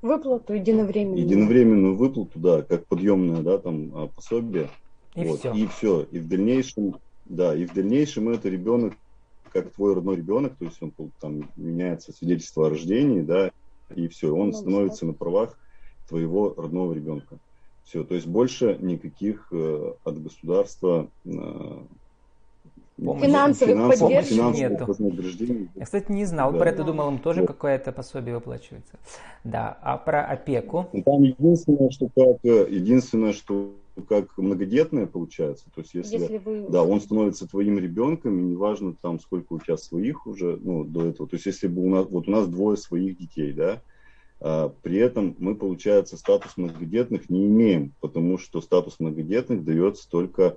Выплату 0.00 0.54
единовременную. 0.54 1.24
единовременную 1.24 1.96
выплату, 1.96 2.38
да, 2.38 2.62
как 2.62 2.86
подъемное, 2.86 3.42
да, 3.42 3.58
там 3.58 3.90
а, 3.94 4.06
пособие. 4.06 4.70
И 5.16 5.24
вот, 5.24 5.40
все. 5.40 5.52
И 5.52 5.66
все. 5.66 6.02
И 6.12 6.20
в 6.20 6.28
дальнейшем, 6.28 6.96
да, 7.24 7.54
и 7.54 7.66
в 7.66 7.74
дальнейшем 7.74 8.28
это 8.28 8.48
ребенок, 8.48 8.94
как 9.52 9.72
твой 9.72 9.94
родной 9.94 10.16
ребенок, 10.16 10.54
то 10.56 10.66
есть 10.66 10.80
он 10.80 10.92
там 11.20 11.50
меняется 11.56 12.12
свидетельство 12.12 12.66
о 12.66 12.70
рождении, 12.70 13.22
да, 13.22 13.50
и 13.94 14.06
все, 14.06 14.32
он 14.32 14.52
становится 14.52 15.04
на 15.04 15.14
правах 15.14 15.58
твоего 16.08 16.54
родного 16.56 16.92
ребенка. 16.92 17.38
Все, 17.88 18.04
то 18.04 18.14
есть 18.14 18.26
больше 18.26 18.76
никаких 18.80 19.48
э, 19.50 19.92
от 20.04 20.22
государства 20.22 21.08
э. 21.24 21.30
Финансовых 22.98 23.74
финансовых, 23.76 24.54
нету. 24.56 24.84
вознаграждений. 24.86 25.68
Я, 25.76 25.84
кстати, 25.84 26.10
не 26.10 26.24
знал 26.24 26.52
Да. 26.52 26.58
про 26.58 26.70
это, 26.70 26.82
думал, 26.82 27.10
им 27.10 27.18
тоже 27.20 27.42
Вот. 27.42 27.46
какое-то 27.46 27.92
пособие 27.92 28.34
выплачивается. 28.34 28.98
Да, 29.44 29.78
а 29.82 29.96
про 29.96 30.22
опеку? 30.24 30.86
Там 31.04 31.22
единственное, 31.22 31.90
что 31.90 32.08
как 32.08 32.44
э, 32.44 32.66
единственное, 32.68 33.32
что 33.32 33.72
как 34.08 34.36
многодетное 34.36 35.06
получается, 35.06 35.66
то 35.74 35.80
есть 35.80 35.94
если, 35.94 36.18
Если 36.18 36.38
вы... 36.38 36.66
да, 36.68 36.82
он 36.82 37.00
становится 37.00 37.48
твоим 37.48 37.78
ребенком, 37.78 38.38
и 38.38 38.42
неважно 38.42 38.94
там 39.00 39.18
сколько 39.18 39.54
у 39.54 39.60
тебя 39.60 39.76
своих 39.76 40.26
уже, 40.26 40.58
ну, 40.60 40.84
до 40.84 41.06
этого. 41.06 41.28
То 41.28 41.36
есть 41.36 41.46
если 41.46 41.68
бы 41.68 41.82
у 41.82 41.88
нас, 41.88 42.06
вот 42.10 42.28
у 42.28 42.30
нас 42.30 42.48
двое 42.48 42.76
своих 42.76 43.16
детей, 43.16 43.52
да, 43.52 43.80
при 44.38 44.96
этом 44.98 45.34
мы, 45.38 45.54
получается, 45.54 46.16
статус 46.16 46.56
многодетных 46.56 47.28
не 47.28 47.46
имеем, 47.46 47.92
потому 48.00 48.38
что 48.38 48.60
статус 48.60 49.00
многодетных 49.00 49.64
дается 49.64 50.08
только 50.08 50.56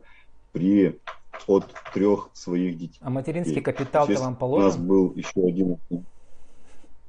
при 0.51 1.00
от 1.47 1.65
трех 1.93 2.29
своих 2.33 2.77
детей. 2.77 3.00
А 3.01 3.09
материнский 3.09 3.61
То 3.61 3.71
капитал-то 3.71 4.13
вам 4.13 4.27
У 4.27 4.29
нас 4.29 4.38
положен? 4.38 4.88
был 4.88 5.13
еще 5.15 5.45
один. 5.47 5.77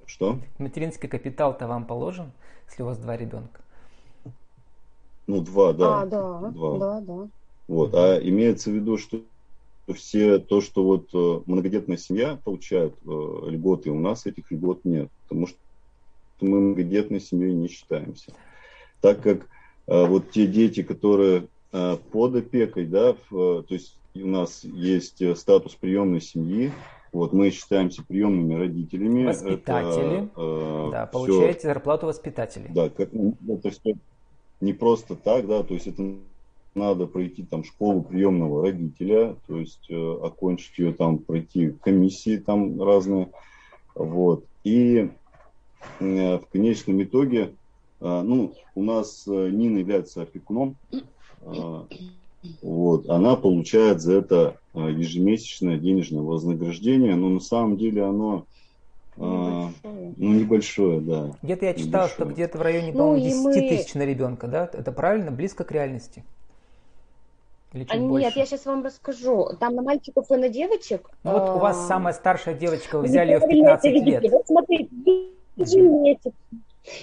Что? 0.06 0.38
Материнский 0.58 1.08
капитал-то 1.08 1.66
вам 1.66 1.86
положен, 1.86 2.32
если 2.68 2.82
у 2.82 2.86
вас 2.86 2.98
два 2.98 3.16
ребенка? 3.16 3.60
Ну, 5.26 5.40
два, 5.40 5.72
да. 5.72 6.02
А, 6.02 6.06
да, 6.06 6.50
Два. 6.50 6.78
да, 6.78 7.00
да. 7.00 7.28
Вот. 7.68 7.94
А 7.94 8.18
имеется 8.18 8.70
в 8.70 8.74
виду, 8.74 8.98
что 8.98 9.22
все 9.94 10.38
то, 10.38 10.60
что 10.60 10.84
вот 10.84 11.08
э, 11.14 11.42
многодетная 11.46 11.96
семья 11.96 12.38
получает 12.42 12.94
э, 13.04 13.08
льготы, 13.48 13.90
у 13.90 13.98
нас 13.98 14.26
этих 14.26 14.50
льгот 14.50 14.84
нет, 14.84 15.10
потому 15.22 15.46
что 15.46 15.58
мы 16.42 16.60
многодетной 16.60 17.20
семьей 17.20 17.54
не 17.54 17.68
считаемся. 17.68 18.32
Так 19.00 19.22
как 19.22 19.48
э, 19.86 20.06
вот 20.06 20.30
те 20.30 20.46
дети, 20.46 20.82
которые 20.82 21.48
э, 21.72 21.96
под 22.10 22.36
опекой, 22.36 22.86
да, 22.86 23.14
в, 23.30 23.36
э, 23.36 23.62
то 23.62 23.74
есть 23.74 23.98
у 24.14 24.26
нас 24.26 24.62
есть 24.64 25.22
статус 25.38 25.74
приемной 25.74 26.20
семьи, 26.20 26.72
вот 27.12 27.32
мы 27.32 27.50
считаемся 27.50 28.02
приемными 28.06 28.54
родителями. 28.54 29.26
Воспитатели. 29.26 30.24
Это, 30.24 30.30
э, 30.36 30.88
Да, 30.92 31.06
всё- 31.06 31.12
получаете 31.12 31.68
зарплату 31.68 32.06
воспитателей. 32.06 32.70
да, 32.70 32.88
как, 32.90 33.12
ну, 33.12 33.36
это 33.48 33.70
все 33.70 33.94
не 34.60 34.72
просто 34.72 35.16
так, 35.16 35.46
да, 35.46 35.62
то 35.62 35.74
есть 35.74 35.86
это 35.88 36.02
надо 36.74 37.06
пройти 37.06 37.44
там 37.44 37.64
школу 37.64 38.02
приемного 38.02 38.62
родителя, 38.62 39.36
то 39.46 39.58
есть 39.58 39.90
э, 39.90 39.94
окончить 40.22 40.78
ее 40.78 40.94
там, 40.94 41.18
пройти 41.18 41.70
комиссии 41.82 42.38
там 42.38 42.80
разные, 42.82 43.30
вот. 43.94 44.46
И 44.64 45.10
в 46.00 46.42
конечном 46.52 47.02
итоге, 47.02 47.54
э, 48.00 48.22
ну, 48.22 48.54
у 48.74 48.82
нас 48.82 49.24
э, 49.26 49.50
Нина 49.50 49.78
является 49.78 50.22
опекуном, 50.22 50.76
э, 50.92 51.80
вот, 52.62 53.08
она 53.08 53.36
получает 53.36 54.00
за 54.00 54.14
это 54.14 54.56
э, 54.74 54.78
ежемесячное 54.90 55.78
денежное 55.78 56.22
вознаграждение, 56.22 57.14
но 57.14 57.28
на 57.28 57.40
самом 57.40 57.76
деле 57.76 58.04
оно 58.04 58.46
э, 59.16 59.20
Небольшое. 59.22 60.14
ну, 60.16 60.32
небольшое, 60.34 61.00
да. 61.00 61.30
Где-то 61.42 61.66
я 61.66 61.74
читал, 61.74 62.08
что 62.08 62.22
Небольшое. 62.24 62.34
где-то 62.34 62.58
в 62.58 62.62
районе, 62.62 62.92
Ну, 62.92 62.98
по-моему, 62.98 63.16
и 63.18 63.22
10 63.28 63.44
мы- 63.44 63.52
тысяч 63.68 63.94
на 63.94 64.02
ребенка, 64.04 64.48
да? 64.48 64.68
Это 64.72 64.90
правильно? 64.90 65.30
Близко 65.30 65.62
к 65.64 65.70
реальности? 65.72 66.24
Или 67.74 67.84
чуть 67.84 67.94
А 67.94 67.98
больше? 67.98 68.26
нет, 68.26 68.36
я 68.36 68.44
сейчас 68.44 68.66
вам 68.66 68.84
расскажу. 68.84 69.50
Там 69.58 69.74
на 69.76 69.82
мальчиков 69.82 70.30
и 70.30 70.36
на 70.36 70.48
девочек. 70.48 71.08
Ну 71.24 71.32
вот 71.32 71.56
у 71.56 71.58
вас 71.58 71.78
а, 71.84 71.88
самая 71.88 72.12
старшая 72.12 72.54
девочка, 72.54 72.98
вы 72.98 73.04
взяли 73.04 73.30
ее 73.32 73.38
в 73.38 73.42
неправильно 73.42 73.68
это 73.70 73.82
15 73.82 73.92
видите. 73.92 74.20
лет. 74.20 74.32
Вот 74.32 74.46
смотрите, 74.46 74.90
ежемесячно, 75.56 76.32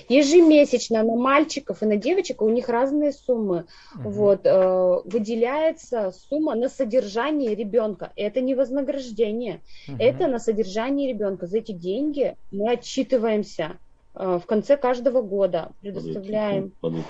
ежемесячно 0.09 1.03
на 1.03 1.15
мальчиков 1.15 1.81
и 1.81 1.85
на 1.85 1.95
девочек, 1.97 2.41
у 2.41 2.49
них 2.49 2.69
разные 2.69 3.11
суммы. 3.11 3.65
Мгм. 3.95 4.11
Вот, 4.11 4.41
э, 4.45 5.01
выделяется 5.05 6.11
сумма 6.11 6.55
на 6.55 6.69
содержание 6.69 7.55
ребенка. 7.55 8.11
Это 8.15 8.41
не 8.41 8.55
вознаграждение, 8.55 9.61
Мгм. 9.87 9.97
это 9.99 10.27
на 10.27 10.39
содержание 10.39 11.09
ребенка. 11.09 11.47
За 11.47 11.57
эти 11.57 11.71
деньги 11.71 12.35
мы 12.51 12.71
отчитываемся 12.71 13.79
э, 14.15 14.39
в 14.43 14.45
конце 14.47 14.75
каждого 14.75 15.21
года, 15.21 15.71
предоставляем 15.81 16.73
Подожди. 16.81 17.05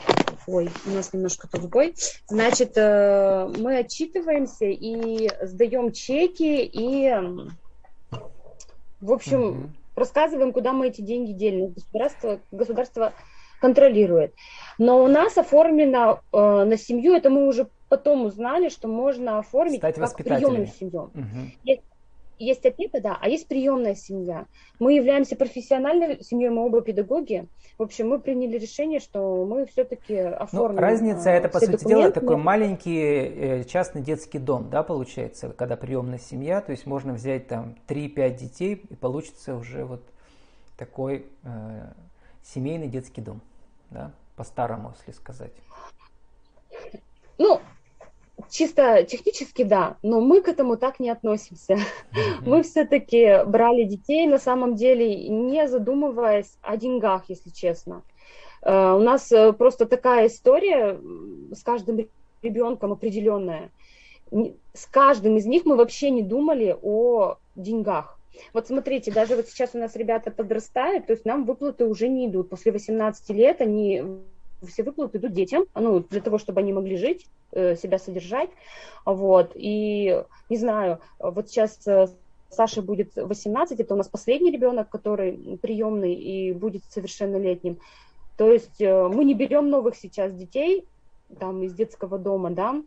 Ой, 0.48 0.70
у 0.86 0.90
нас 0.90 1.14
немножко 1.14 1.48
тут 1.50 1.62
сбой. 1.62 1.96
Значит, 2.28 2.74
э, 2.76 3.52
мы 3.58 3.78
отчитываемся 3.78 4.66
и 4.66 5.30
сдаем 5.42 5.92
чеки, 5.92 6.64
и, 6.66 7.10
в 9.00 9.12
общем, 9.12 9.40
Мгм. 9.40 9.79
Рассказываем, 10.00 10.52
куда 10.52 10.74
мы 10.74 10.88
эти 10.88 11.02
деньги 11.02 11.32
делим. 11.32 11.74
Государство, 11.74 12.40
государство 12.52 13.14
контролирует. 13.62 14.34
Но 14.78 15.04
у 15.04 15.08
нас 15.08 15.38
оформлено 15.38 16.22
э, 16.32 16.38
на 16.64 16.78
семью, 16.78 17.14
это 17.14 17.30
мы 17.30 17.48
уже 17.48 17.68
потом 17.90 18.26
узнали, 18.26 18.70
что 18.70 18.88
можно 18.88 19.40
оформить 19.40 19.80
Стать 19.80 19.96
как 19.96 20.16
приемную 20.16 20.68
семью. 20.68 21.12
Есть 21.64 21.84
опека, 22.66 23.02
да, 23.02 23.18
а 23.20 23.30
есть 23.30 23.48
приемная 23.48 23.96
семья. 23.96 24.46
Мы 24.80 24.94
являемся 24.94 25.36
профессиональной 25.36 26.24
семьей, 26.24 26.50
мы 26.50 26.66
оба 26.66 26.82
педагоги. 26.82 27.48
В 27.78 27.84
общем, 27.84 28.10
мы 28.10 28.20
приняли 28.20 28.58
решение, 28.58 29.00
что 29.00 29.46
мы 29.46 29.66
все-таки 29.66 30.22
Ну, 30.22 30.36
оформим. 30.36 30.80
разница 30.80 31.30
э, 31.30 31.34
это, 31.34 31.50
по 31.50 31.60
сути 31.60 31.72
дела, 31.72 32.04
документы. 32.10 32.20
такой 32.20 32.38
маленький 32.38 33.00
э, 33.00 33.64
частный 33.66 34.02
детский 34.02 34.40
дом, 34.40 34.70
да, 34.70 34.84
получается, 34.84 35.50
когда 35.50 35.76
приемная 35.78 36.20
семья, 36.20 36.62
то 36.62 36.72
есть 36.72 36.86
можно 36.86 37.14
взять 37.14 37.48
там 37.48 37.76
3-5 37.88 38.38
детей 38.38 38.82
и 38.90 38.96
получится 38.96 39.56
уже 39.56 39.86
вот 39.86 40.02
такой 40.78 41.26
э, 41.44 41.92
семейный 42.44 42.88
детский 42.88 43.22
дом, 43.22 43.42
да, 43.92 44.12
по-старому, 44.36 44.94
если 44.98 45.12
сказать. 45.12 45.52
Ну, 47.38 47.62
чисто 48.50 49.04
технически 49.04 49.64
да, 49.64 49.98
но 50.02 50.22
мы 50.22 50.42
к 50.42 50.48
этому 50.48 50.78
так 50.78 51.00
не 51.00 51.10
относимся. 51.10 51.78
Мы 52.46 52.64
все-таки 52.64 53.44
брали 53.46 53.84
детей, 53.84 54.28
на 54.28 54.38
самом 54.38 54.76
деле, 54.76 55.28
не 55.28 55.68
задумываясь 55.68 56.58
о 56.62 56.78
деньгах, 56.78 57.26
если 57.28 57.50
честно. 57.50 58.04
Э, 58.62 58.94
У 58.94 59.00
нас 59.00 59.32
э, 59.32 59.54
просто 59.54 59.86
такая 59.86 60.28
история 60.28 61.00
с 61.52 61.64
каждым 61.64 62.08
ребенком 62.42 62.92
определенная. 62.92 63.72
С 64.74 64.86
каждым 64.86 65.38
из 65.38 65.46
них 65.46 65.66
мы 65.66 65.76
вообще 65.76 66.12
не 66.12 66.22
думали 66.22 66.78
о 66.82 67.38
деньгах. 67.56 68.20
Вот 68.54 68.68
смотрите, 68.68 69.12
даже 69.12 69.36
вот 69.36 69.48
сейчас 69.48 69.72
у 69.74 69.80
нас 69.80 69.96
ребята 69.96 70.32
подрастают, 70.32 71.08
то 71.08 71.14
есть 71.14 71.26
нам 71.26 71.46
выплаты 71.46 71.86
уже 71.86 72.08
не 72.08 72.28
идут. 72.28 72.50
После 72.50 72.72
18 72.72 73.30
лет 73.32 73.60
они 73.60 74.04
все 74.68 74.84
выплаты 74.84 75.18
идут 75.18 75.34
детям, 75.34 75.66
ну, 75.76 76.00
для 76.00 76.22
того, 76.22 76.38
чтобы 76.38 76.60
они 76.60 76.74
могли 76.74 76.98
жить, 76.98 77.28
э, 77.52 77.76
себя 77.76 78.00
содержать. 78.00 78.50
Вот. 79.06 79.52
И 79.56 80.24
не 80.50 80.58
знаю, 80.58 81.00
вот 81.20 81.50
сейчас 81.50 81.80
э, 81.88 82.08
Саше 82.50 82.82
будет 82.82 83.16
18, 83.16 83.80
это 83.80 83.94
у 83.94 83.98
нас 83.98 84.08
последний 84.08 84.52
ребенок, 84.52 84.90
который 84.90 85.58
приемный 85.62 86.14
и 86.14 86.52
будет 86.52 86.84
совершеннолетним. 86.90 87.80
То 88.38 88.52
есть 88.52 88.82
э, 88.82 89.08
мы 89.08 89.24
не 89.24 89.34
берем 89.34 89.70
новых 89.70 89.96
сейчас 89.96 90.34
детей 90.34 90.86
там 91.40 91.62
из 91.64 91.74
детского 91.74 92.18
дома, 92.18 92.50
да. 92.52 92.82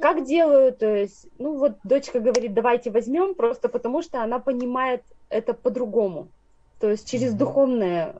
Как 0.00 0.24
делают, 0.24 0.78
то 0.78 0.94
есть, 0.94 1.26
ну 1.38 1.58
вот 1.58 1.76
дочка 1.82 2.20
говорит, 2.20 2.54
давайте 2.54 2.90
возьмем, 2.90 3.34
просто 3.34 3.68
потому 3.68 4.02
что 4.02 4.22
она 4.22 4.38
понимает 4.38 5.02
это 5.28 5.54
по-другому. 5.54 6.28
То 6.78 6.90
есть 6.90 7.08
через 7.08 7.34
духовное 7.34 8.14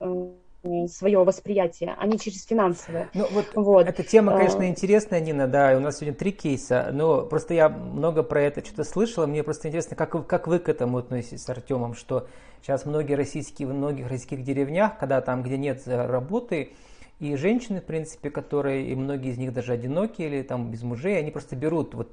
свое 0.87 1.25
восприятие, 1.25 1.95
а 1.99 2.07
не 2.07 2.19
через 2.19 2.45
финансовое. 2.45 3.09
Ну 3.15 3.27
вот 3.31 3.47
Вот. 3.55 3.87
Эта 3.89 4.03
тема, 4.03 4.37
конечно, 4.37 4.65
А. 4.65 4.69
интересная, 4.69 5.21
Нина, 5.21 5.49
да, 5.49 5.73
и 5.73 5.77
у 5.77 5.81
нас 5.81 5.99
сегодня 5.99 6.15
три 6.17 6.33
кейса, 6.33 6.91
но 6.93 7.23
просто 7.27 7.55
я 7.55 7.69
много 7.69 8.23
про 8.23 8.43
это 8.43 8.65
что-то 8.65 8.85
слышала, 8.85 9.27
мне 9.27 9.43
просто 9.43 9.69
интересно, 9.69 9.97
как, 9.97 10.15
вы- 10.15 10.23
как 10.23 10.47
вы 10.47 10.59
к 10.59 10.69
этому 10.69 10.99
относитесь 10.99 11.43
с 11.43 11.49
Артемом, 11.49 11.95
что 11.95 12.29
сейчас 12.63 12.85
многие 12.87 13.15
российские, 13.15 13.69
в 13.69 13.75
многих 13.75 14.09
российских 14.09 14.43
деревнях, 14.45 14.99
когда 14.99 15.21
там, 15.21 15.43
где 15.43 15.57
нет 15.59 15.83
э, 15.87 16.07
работы, 16.07 16.71
и 17.19 17.37
женщины, 17.37 17.81
в 17.81 17.85
принципе, 17.85 18.31
которые, 18.31 18.87
и 18.87 18.95
многие 18.97 19.31
из 19.31 19.39
них 19.39 19.53
даже 19.53 19.73
одинокие 19.73 20.29
или 20.29 20.43
там 20.43 20.71
без 20.71 20.83
мужей, 20.83 21.19
они 21.19 21.31
просто 21.31 21.55
берут 21.55 21.95
вот 21.95 22.11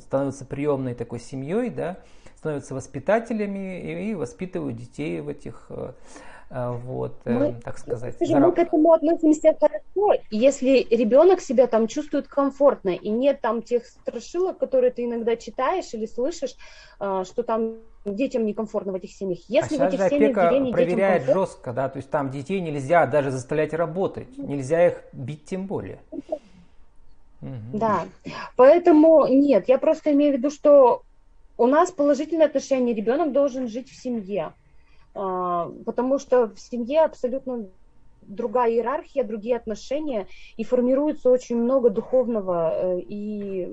становятся 0.00 0.44
приемной 0.44 0.94
такой 0.94 1.18
семьей, 1.18 1.70
да, 1.70 1.98
становятся 2.36 2.74
воспитателями 2.74 4.10
и 4.10 4.14
воспитывают 4.14 4.76
детей 4.76 5.20
в 5.20 5.28
этих 5.28 5.66
а, 5.70 5.94
вот, 6.52 7.14
мы, 7.24 7.46
э, 7.46 7.54
так 7.64 7.78
сказать. 7.78 8.14
Скажи, 8.14 8.38
мы 8.38 8.52
к 8.52 8.58
этому 8.58 8.92
относимся 8.92 9.56
хорошо, 9.58 10.20
если 10.30 10.86
ребенок 10.90 11.40
себя 11.40 11.66
там 11.66 11.86
чувствует 11.86 12.28
комфортно, 12.28 12.90
и 12.90 13.08
нет 13.08 13.40
там 13.40 13.62
тех 13.62 13.86
страшилок, 13.86 14.58
которые 14.58 14.90
ты 14.90 15.06
иногда 15.06 15.36
читаешь 15.36 15.94
или 15.94 16.04
слышишь, 16.04 16.54
а, 16.98 17.24
что 17.24 17.42
там 17.42 17.76
детям 18.04 18.44
некомфортно 18.44 18.92
в 18.92 18.96
этих 18.96 19.12
семьях. 19.12 19.38
Если 19.48 19.76
а 19.76 19.86
в 19.86 19.88
этих 19.88 19.98
же 19.98 20.08
семьях 20.10 20.36
опека 20.36 20.72
проверяет 20.72 21.24
жестко, 21.24 21.72
да, 21.72 21.88
то 21.88 21.96
есть 21.96 22.10
там 22.10 22.30
детей 22.30 22.60
нельзя 22.60 23.06
даже 23.06 23.30
заставлять 23.30 23.72
работать, 23.72 24.36
нельзя 24.36 24.88
их 24.88 25.02
бить 25.14 25.46
тем 25.46 25.66
более. 25.66 26.00
Да, 27.40 28.04
поэтому 28.56 29.26
нет, 29.26 29.68
я 29.68 29.78
просто 29.78 30.12
имею 30.12 30.34
в 30.34 30.36
виду, 30.36 30.50
что 30.50 31.02
у 31.56 31.66
нас 31.66 31.90
положительное 31.90 32.46
отношение, 32.46 32.94
ребенок 32.94 33.32
должен 33.32 33.68
жить 33.68 33.88
в 33.88 34.00
семье. 34.00 34.52
А, 35.14 35.70
потому 35.84 36.18
что 36.18 36.48
в 36.48 36.58
семье 36.58 37.04
абсолютно 37.04 37.68
другая 38.22 38.70
иерархия, 38.70 39.24
другие 39.24 39.56
отношения, 39.56 40.26
и 40.56 40.64
формируется 40.64 41.30
очень 41.30 41.56
много 41.56 41.90
духовного 41.90 42.72
э, 42.74 43.00
и 43.00 43.68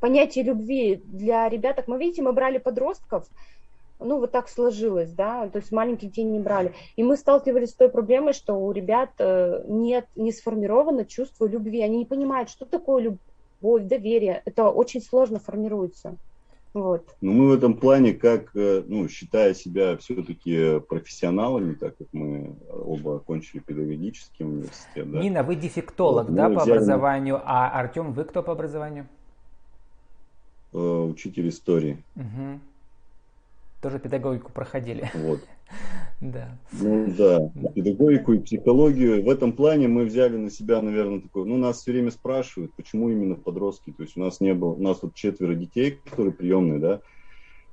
понятия 0.00 0.42
любви 0.42 1.02
для 1.04 1.48
ребяток. 1.48 1.88
Мы 1.88 1.98
видите, 1.98 2.22
мы 2.22 2.32
брали 2.32 2.58
подростков, 2.58 3.26
ну 3.98 4.18
вот 4.18 4.32
так 4.32 4.48
сложилось, 4.48 5.12
да, 5.12 5.48
то 5.48 5.58
есть 5.58 5.72
маленьких 5.72 6.08
детей 6.08 6.24
не 6.24 6.38
брали. 6.38 6.74
И 6.96 7.02
мы 7.02 7.16
сталкивались 7.16 7.70
с 7.70 7.74
той 7.74 7.88
проблемой, 7.88 8.32
что 8.32 8.54
у 8.54 8.72
ребят 8.72 9.10
э, 9.18 9.64
нет, 9.66 10.06
не 10.16 10.32
сформировано 10.32 11.04
чувство 11.04 11.46
любви, 11.46 11.82
они 11.82 11.98
не 11.98 12.04
понимают, 12.04 12.50
что 12.50 12.66
такое 12.66 13.18
любовь, 13.60 13.84
доверие, 13.84 14.42
это 14.44 14.68
очень 14.70 15.00
сложно 15.00 15.38
формируется. 15.38 16.16
Вот. 16.74 17.16
Но 17.20 17.32
мы 17.32 17.48
в 17.48 17.52
этом 17.52 17.74
плане, 17.74 18.14
как, 18.14 18.56
э, 18.56 18.82
ну, 18.86 19.06
считая 19.08 19.52
себя 19.52 19.96
все-таки 19.98 20.80
профессионалами, 20.80 21.74
так 21.74 21.98
как 21.98 22.08
мы 22.12 22.56
оба 22.70 23.16
окончили 23.16 23.60
педагогический 23.60 24.44
университет. 24.44 25.10
Да? 25.10 25.20
Нина, 25.20 25.42
вы 25.42 25.56
дефектолог, 25.56 26.28
вот, 26.28 26.34
да, 26.34 26.48
по 26.48 26.62
взяли... 26.62 26.76
образованию, 26.76 27.42
а 27.44 27.68
Артем, 27.78 28.12
вы 28.12 28.24
кто 28.24 28.42
по 28.42 28.52
образованию? 28.52 29.06
Э, 30.72 30.78
учитель 30.78 31.50
истории. 31.50 32.02
Угу. 32.16 32.60
Тоже 33.82 33.98
педагогику 33.98 34.52
проходили. 34.52 35.10
Вот. 35.14 35.40
Да. 36.20 36.56
Ну 36.70 37.12
да, 37.18 37.50
педагогику 37.74 38.34
и 38.34 38.38
психологию. 38.38 39.24
В 39.24 39.28
этом 39.28 39.54
плане 39.54 39.88
мы 39.88 40.04
взяли 40.04 40.36
на 40.36 40.50
себя, 40.50 40.80
наверное, 40.80 41.20
такой, 41.20 41.46
ну 41.46 41.56
нас 41.56 41.80
все 41.80 41.90
время 41.90 42.12
спрашивают, 42.12 42.72
почему 42.74 43.10
именно 43.10 43.34
подростки. 43.34 43.90
То 43.90 44.04
есть 44.04 44.16
у 44.16 44.20
нас 44.20 44.40
не 44.40 44.54
было, 44.54 44.70
у 44.74 44.80
нас 44.80 45.02
вот 45.02 45.14
четверо 45.14 45.56
детей, 45.56 45.98
которые 46.04 46.32
приемные, 46.32 46.78
да, 46.78 47.00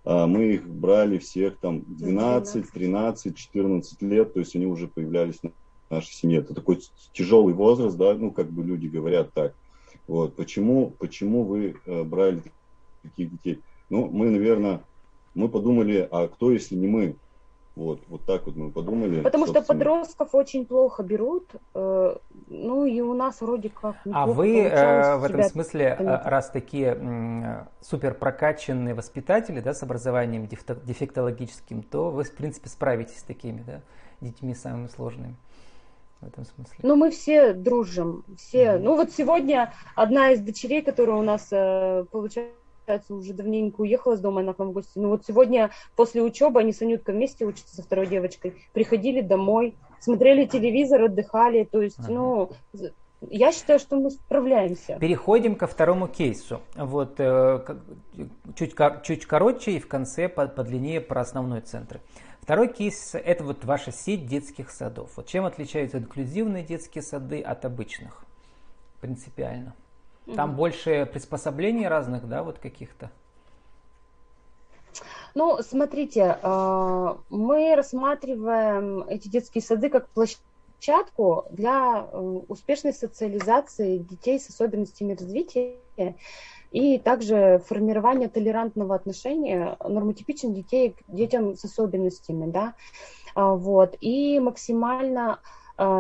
а 0.04 0.26
мы 0.26 0.54
их 0.54 0.68
брали 0.68 1.20
всех 1.20 1.60
там 1.60 1.84
12, 1.98 2.72
13, 2.72 3.38
14 3.38 4.02
лет, 4.02 4.34
то 4.34 4.40
есть 4.40 4.56
они 4.56 4.66
уже 4.66 4.88
появлялись 4.88 5.38
в 5.44 5.92
нашей 5.92 6.14
семье. 6.14 6.40
Это 6.40 6.56
такой 6.56 6.80
тяжелый 7.14 7.54
возраст, 7.54 7.98
да, 7.98 8.16
ну 8.16 8.32
как 8.32 8.50
бы 8.50 8.64
люди 8.64 8.88
говорят 8.88 9.32
так. 9.34 9.54
Вот, 10.08 10.36
почему, 10.36 10.90
почему 10.98 11.44
вы 11.44 11.76
э, 11.86 12.04
брали 12.04 12.42
таких 13.04 13.30
детей? 13.30 13.62
Ну, 13.92 14.08
мы, 14.08 14.30
наверное, 14.30 14.82
мы 15.34 15.50
подумали, 15.50 16.08
а 16.12 16.28
кто, 16.28 16.52
если 16.52 16.76
не 16.76 16.88
мы? 16.88 17.16
Вот, 17.76 18.02
вот 18.10 18.26
так 18.26 18.46
вот 18.46 18.58
мы 18.58 18.72
подумали. 18.72 19.22
Потому 19.22 19.46
собственно. 19.46 19.64
что 19.64 19.74
подростков 19.74 20.36
очень 20.36 20.66
плохо 20.66 21.02
берут, 21.02 21.50
э, 21.74 22.16
ну 22.48 22.86
и 22.86 23.00
у 23.00 23.14
нас 23.14 23.40
вроде 23.40 23.70
как 23.70 23.96
А 24.12 24.28
вы 24.28 24.60
э, 24.64 25.16
в 25.16 25.24
этом 25.24 25.44
смысле, 25.44 25.96
э, 25.98 26.30
раз 26.30 26.50
такие 26.50 26.98
э, 27.00 27.66
супер 27.80 28.16
прокачанные 28.16 28.96
воспитатели, 28.96 29.62
да, 29.62 29.74
с 29.74 29.82
образованием 29.82 30.46
дефектологическим, 30.48 31.84
то 31.84 32.10
вы, 32.10 32.26
в 32.26 32.36
принципе, 32.36 32.68
справитесь 32.68 33.20
с 33.20 33.24
такими, 33.24 33.64
да, 33.66 33.82
детьми 34.20 34.54
самыми 34.56 34.88
сложными 34.88 35.38
в 36.20 36.28
этом 36.28 36.46
смысле. 36.46 36.76
Ну, 36.82 36.96
мы 36.96 37.12
все 37.12 37.54
дружим, 37.54 38.26
все. 38.38 38.64
Mm-hmm. 38.64 38.80
Ну, 38.80 38.96
вот 38.96 39.12
сегодня 39.12 39.74
одна 39.96 40.32
из 40.32 40.42
дочерей, 40.42 40.82
которая 40.82 41.16
у 41.16 41.22
нас 41.22 41.48
э, 41.52 42.04
получается 42.12 42.60
получается, 42.90 43.14
уже 43.14 43.34
давненько 43.34 43.82
уехала 43.82 44.16
с 44.16 44.20
дома, 44.20 44.42
она 44.42 44.54
к 44.54 44.60
нам 44.60 44.70
в 44.70 44.74
гости. 44.74 44.94
Ну 44.96 45.10
вот 45.10 45.24
сегодня 45.26 45.70
после 45.96 46.24
учебы 46.24 46.60
они 46.60 46.74
с 46.74 46.82
Анюткой 46.82 47.16
вместе 47.16 47.46
учатся 47.46 47.76
со 47.76 47.84
второй 47.84 48.08
девочкой, 48.08 48.56
приходили 48.74 49.22
домой, 49.22 49.76
смотрели 50.00 50.46
телевизор, 50.46 51.04
отдыхали, 51.04 51.66
то 51.66 51.82
есть, 51.82 52.00
ага. 52.00 52.12
ну, 52.12 52.50
я 53.22 53.52
считаю, 53.52 53.80
что 53.80 53.98
мы 53.98 54.10
справляемся. 54.10 54.98
Переходим 55.00 55.56
ко 55.56 55.68
второму 55.68 56.08
кейсу. 56.08 56.62
Вот 56.76 57.20
э, 57.20 57.78
чуть, 58.56 58.76
чуть 59.04 59.26
короче 59.26 59.72
и 59.74 59.80
в 59.80 59.88
конце 59.88 60.28
подлиннее 60.28 61.02
про 61.02 61.22
основной 61.22 61.62
центр. 61.62 62.02
Второй 62.42 62.70
кейс– 62.70 63.12
это 63.14 63.44
вот 63.44 63.66
ваша 63.66 63.92
сеть 63.92 64.26
детских 64.26 64.72
садов. 64.72 65.12
Вот 65.16 65.28
чем 65.28 65.46
отличаются 65.46 66.00
инклюзивные 66.00 66.64
детские 66.64 67.04
сады 67.04 67.42
от 67.42 67.66
обычных? 67.66 68.26
Принципиально. 69.02 69.76
Там 70.36 70.52
угу. 70.52 70.58
больше 70.58 71.10
приспособлений 71.12 71.88
разных, 71.88 72.28
да, 72.28 72.44
вот 72.44 72.60
каких-то? 72.60 73.12
Ну, 75.36 75.60
смотрите, 75.62 76.38
а, 76.42 77.18
мы 77.30 77.76
рассматриваем 77.76 79.04
эти 79.04 79.28
детские 79.28 79.62
сады 79.62 79.90
как 79.90 80.10
площадку 80.10 81.46
для 81.52 82.08
э, 82.12 82.18
успешной 82.48 82.94
социализации 82.94 84.00
детей 84.00 84.40
с 84.40 84.50
особенностями 84.50 85.14
развития 85.14 85.78
и 86.72 86.98
также 87.00 87.62
формирования 87.68 88.28
толерантного 88.28 88.96
отношения 88.96 89.78
нормотипичных 89.84 90.54
детей 90.54 90.92
к 90.92 91.04
детям 91.08 91.56
с 91.56 91.64
особенностями, 91.66 92.50
да, 92.50 92.76
а, 93.36 93.54
вот, 93.54 93.96
и 94.02 94.40
максимально 94.40 95.40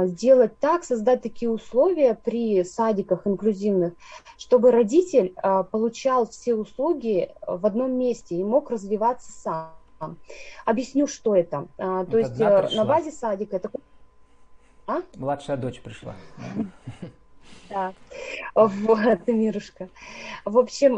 сделать 0.08 0.60
так, 0.60 0.84
создать 0.84 1.22
такие 1.22 1.50
условия 1.50 2.14
при 2.14 2.64
садиках 2.64 3.26
инклюзивных, 3.26 3.94
чтобы 4.38 4.72
родитель 4.72 5.34
а, 5.38 5.64
получал 5.64 6.28
все 6.28 6.56
услуги 6.56 7.32
в 7.48 7.66
одном 7.66 7.94
месте 7.94 8.36
и 8.36 8.44
мог 8.44 8.72
развиваться 8.72 9.32
сам. 9.32 10.18
Объясню, 10.66 11.08
что 11.08 11.36
это. 11.36 11.68
А, 11.78 12.06
то 12.06 12.18
есть 12.18 12.40
э, 12.40 12.70
на 12.76 12.86
базе 12.86 13.12
садика 13.12 13.56
это... 13.56 13.70
А? 14.88 15.02
Младшая 15.16 15.56
дочь 15.58 15.82
пришла. 15.82 16.16
Да, 17.70 17.94
вот, 18.56 19.28
Мирушка. 19.28 19.90
В 20.44 20.58
общем, 20.58 20.96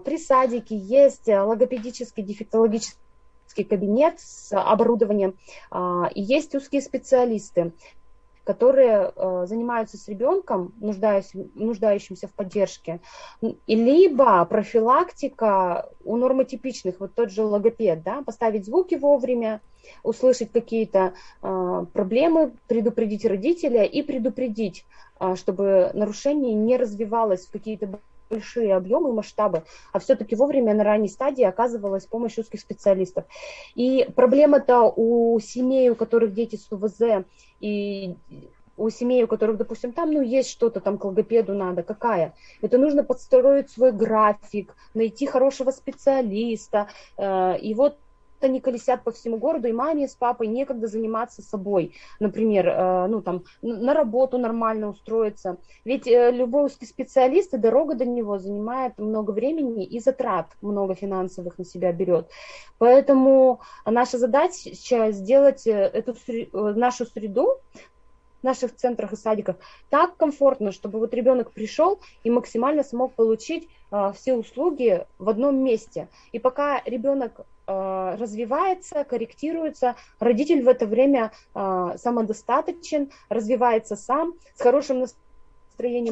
при 0.00 0.18
садике 0.18 0.76
есть 0.76 1.28
логопедический 1.28 2.24
дефектологический 2.24 3.64
кабинет 3.68 4.18
с 4.18 4.52
оборудованием, 4.52 5.36
и 5.72 6.20
есть 6.20 6.56
узкие 6.56 6.82
специалисты, 6.82 7.72
которые 8.44 9.12
э, 9.14 9.44
занимаются 9.46 9.96
с 9.96 10.08
ребенком, 10.08 10.74
нуждающимся 10.80 12.28
в 12.28 12.32
поддержке, 12.32 13.00
и 13.40 13.74
либо 13.74 14.44
профилактика 14.44 15.88
у 16.04 16.16
нормотипичных, 16.16 17.00
вот 17.00 17.14
тот 17.14 17.30
же 17.30 17.42
логопед, 17.42 18.02
да, 18.02 18.22
поставить 18.22 18.66
звуки 18.66 18.96
вовремя, 18.96 19.60
услышать 20.02 20.52
какие-то 20.52 21.14
э, 21.42 21.86
проблемы, 21.92 22.52
предупредить 22.68 23.24
родителя 23.24 23.84
и 23.84 24.02
предупредить, 24.02 24.84
э, 25.20 25.34
чтобы 25.36 25.90
нарушение 25.94 26.54
не 26.54 26.76
развивалось 26.76 27.46
в 27.46 27.52
какие-то 27.52 28.00
большие 28.32 28.74
объемы, 28.74 29.12
масштабы, 29.12 29.62
а 29.92 29.98
все-таки 29.98 30.34
вовремя 30.34 30.74
на 30.74 30.84
ранней 30.84 31.08
стадии 31.08 31.44
оказывалась 31.44 32.06
помощь 32.06 32.38
узких 32.38 32.60
специалистов. 32.60 33.24
И 33.74 34.08
проблема-то 34.16 34.92
у 34.96 35.38
семей, 35.40 35.90
у 35.90 35.94
которых 35.94 36.32
дети 36.32 36.56
с 36.56 36.72
УВЗ 36.72 37.24
и 37.60 38.16
у 38.78 38.90
семей, 38.90 39.22
у 39.22 39.26
которых, 39.26 39.58
допустим, 39.58 39.92
там, 39.92 40.10
ну, 40.10 40.22
есть 40.22 40.50
что-то 40.50 40.80
там 40.80 40.96
к 40.98 41.04
логопеду 41.04 41.52
надо, 41.54 41.82
какая? 41.82 42.34
Это 42.62 42.78
нужно 42.78 43.04
подстроить 43.04 43.70
свой 43.70 43.92
график, 43.92 44.74
найти 44.94 45.26
хорошего 45.26 45.70
специалиста, 45.70 46.88
э, 47.18 47.58
и 47.58 47.74
вот 47.74 47.98
они 48.44 48.60
колесят 48.60 49.04
по 49.04 49.10
всему 49.10 49.38
городу, 49.38 49.68
и 49.68 49.72
маме 49.72 50.08
с 50.08 50.14
папой 50.14 50.46
некогда 50.46 50.86
заниматься 50.86 51.42
собой, 51.42 51.94
например, 52.20 52.68
э, 52.68 53.06
ну 53.08 53.22
там 53.22 53.44
на 53.62 53.94
работу 53.94 54.38
нормально 54.38 54.88
устроиться. 54.88 55.58
Ведь 55.84 56.06
э, 56.06 56.30
любой 56.30 56.66
узкий 56.66 56.86
специалист 56.86 57.54
и 57.54 57.58
дорога 57.58 57.94
до 57.94 58.04
него 58.04 58.38
занимает 58.38 58.98
много 58.98 59.30
времени 59.30 59.84
и 59.84 60.00
затрат 60.00 60.46
много 60.60 60.94
финансовых 60.94 61.58
на 61.58 61.64
себя 61.64 61.92
берет. 61.92 62.28
Поэтому 62.78 63.60
наша 63.84 64.18
задача 64.18 65.12
сделать 65.12 65.66
э, 65.66 65.70
эту 65.70 66.14
нашу 66.52 67.06
среду 67.06 67.58
наших 68.42 68.74
центрах 68.76 69.12
и 69.12 69.16
садиках 69.16 69.56
так 69.90 70.16
комфортно, 70.16 70.72
чтобы 70.72 70.98
вот 70.98 71.14
ребенок 71.14 71.52
пришел 71.52 72.00
и 72.24 72.30
максимально 72.30 72.82
смог 72.82 73.14
получить 73.14 73.68
э, 73.90 74.12
все 74.16 74.34
услуги 74.34 75.06
в 75.18 75.28
одном 75.28 75.62
месте. 75.62 76.08
И 76.32 76.38
пока 76.38 76.82
ребенок 76.84 77.40
э, 77.66 78.16
развивается, 78.18 79.04
корректируется, 79.04 79.96
родитель 80.18 80.62
в 80.62 80.68
это 80.68 80.86
время 80.86 81.32
э, 81.54 81.94
самодостаточен, 81.96 83.10
развивается 83.28 83.96
сам, 83.96 84.34
с 84.54 84.62
хорошим 84.62 85.00
настроением 85.00 85.31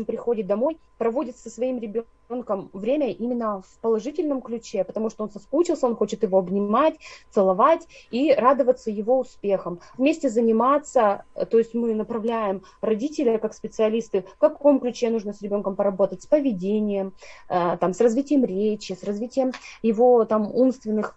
приходит 0.04 0.46
домой, 0.46 0.78
проводит 0.98 1.36
со 1.36 1.50
своим 1.50 1.78
ребенком 1.78 2.70
время 2.72 3.10
именно 3.10 3.62
в 3.62 3.78
положительном 3.80 4.42
ключе, 4.42 4.84
потому 4.84 5.10
что 5.10 5.24
он 5.24 5.30
соскучился, 5.30 5.86
он 5.86 5.96
хочет 5.96 6.22
его 6.22 6.38
обнимать, 6.38 6.94
целовать 7.30 7.86
и 8.10 8.32
радоваться 8.32 8.90
его 8.90 9.20
успехам. 9.20 9.80
Вместе 9.96 10.28
заниматься, 10.28 11.24
то 11.34 11.58
есть 11.58 11.74
мы 11.74 11.94
направляем 11.94 12.62
родителя 12.80 13.38
как 13.38 13.54
специалисты, 13.54 14.22
в 14.22 14.38
каком 14.38 14.80
ключе 14.80 15.10
нужно 15.10 15.32
с 15.32 15.42
ребенком 15.42 15.76
поработать, 15.76 16.22
с 16.22 16.26
поведением, 16.26 17.14
э, 17.48 17.76
там, 17.78 17.94
с 17.94 18.00
развитием 18.00 18.44
речи, 18.44 18.92
с 18.92 19.04
развитием 19.04 19.52
его 19.82 20.24
там 20.24 20.50
умственных 20.52 21.16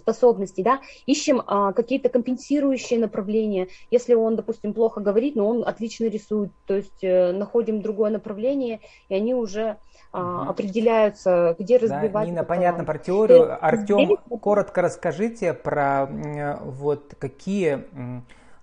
способностей, 0.00 0.62
да, 0.62 0.80
ищем 1.06 1.42
а, 1.46 1.72
какие-то 1.72 2.08
компенсирующие 2.08 2.98
направления. 2.98 3.68
Если 3.90 4.14
он, 4.14 4.36
допустим, 4.36 4.74
плохо 4.74 5.00
говорит, 5.00 5.36
но 5.36 5.48
он 5.48 5.62
отлично 5.66 6.06
рисует, 6.06 6.50
то 6.66 6.74
есть 6.74 7.02
э, 7.02 7.32
находим 7.32 7.82
другое 7.82 8.10
направление, 8.10 8.80
и 9.08 9.14
они 9.14 9.34
уже 9.34 9.76
а, 10.12 10.42
угу. 10.42 10.50
определяются, 10.50 11.54
где 11.58 11.76
развивать. 11.76 12.12
Да, 12.12 12.26
Нина, 12.26 12.44
понятно 12.44 12.84
про 12.84 12.98
теорию. 12.98 13.56
Артем, 13.64 14.16
коротко 14.40 14.82
расскажите 14.82 15.54
про 15.54 16.06
вот 16.62 17.14
какие 17.18 17.84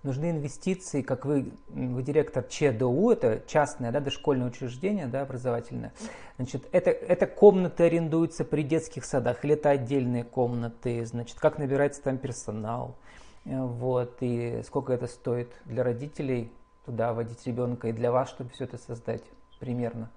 нужны 0.02 0.30
инвестиции, 0.30 1.02
как 1.02 1.24
вы, 1.24 1.52
вы 1.68 2.02
директор 2.02 2.44
ЧДУ, 2.44 3.10
это 3.10 3.42
частное 3.46 3.92
да, 3.92 4.00
дошкольное 4.00 4.48
учреждение 4.48 5.06
да, 5.06 5.22
образовательное. 5.22 5.92
Значит, 6.36 6.68
это, 6.72 6.90
это 6.90 7.26
комнаты 7.26 7.84
арендуются 7.84 8.44
при 8.44 8.62
детских 8.62 9.04
садах 9.04 9.44
или 9.44 9.54
это 9.54 9.70
отдельные 9.70 10.24
комнаты, 10.24 11.04
значит, 11.04 11.38
как 11.38 11.58
набирается 11.58 12.02
там 12.02 12.18
персонал, 12.18 12.96
э, 13.44 13.60
вот, 13.60 14.18
и 14.20 14.62
сколько 14.64 14.92
это 14.92 15.06
стоит 15.06 15.50
для 15.64 15.82
родителей 15.82 16.50
туда 16.84 17.12
водить 17.12 17.46
ребенка 17.46 17.88
и 17.88 17.92
для 17.92 18.12
вас, 18.12 18.30
чтобы 18.30 18.50
все 18.50 18.64
это 18.64 18.78
создать 18.78 19.22
примерно. 19.58 20.10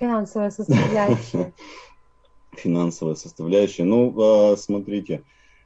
Финансовая 0.00 0.50
составляющая. 0.50 1.52
Финансовая 2.52 3.14
составляющая. 3.14 3.84
Ну, 3.84 4.14
а, 4.18 4.56
смотрите, 4.56 5.22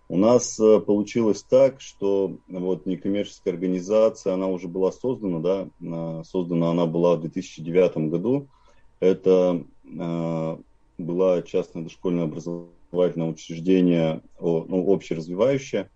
у 0.08 0.16
нас 0.16 0.58
э, 0.60 0.80
получилось 0.80 1.42
так, 1.42 1.80
что 1.80 2.36
вот 2.48 2.86
некоммерческая 2.86 3.54
организация, 3.54 4.34
она 4.34 4.48
уже 4.48 4.68
была 4.68 4.92
создана, 4.92 5.40
да, 5.40 6.24
создана 6.24 6.70
она 6.70 6.86
была 6.86 7.16
в 7.16 7.22
2009 7.22 8.10
году. 8.10 8.48
Это 9.00 9.64
э, 9.84 10.56
была 10.98 11.42
частное 11.42 11.82
дошкольное 11.82 12.24
образовательное 12.24 13.28
учреждение, 13.28 14.20
ну, 14.40 14.92
общеразвивающее 14.92 15.88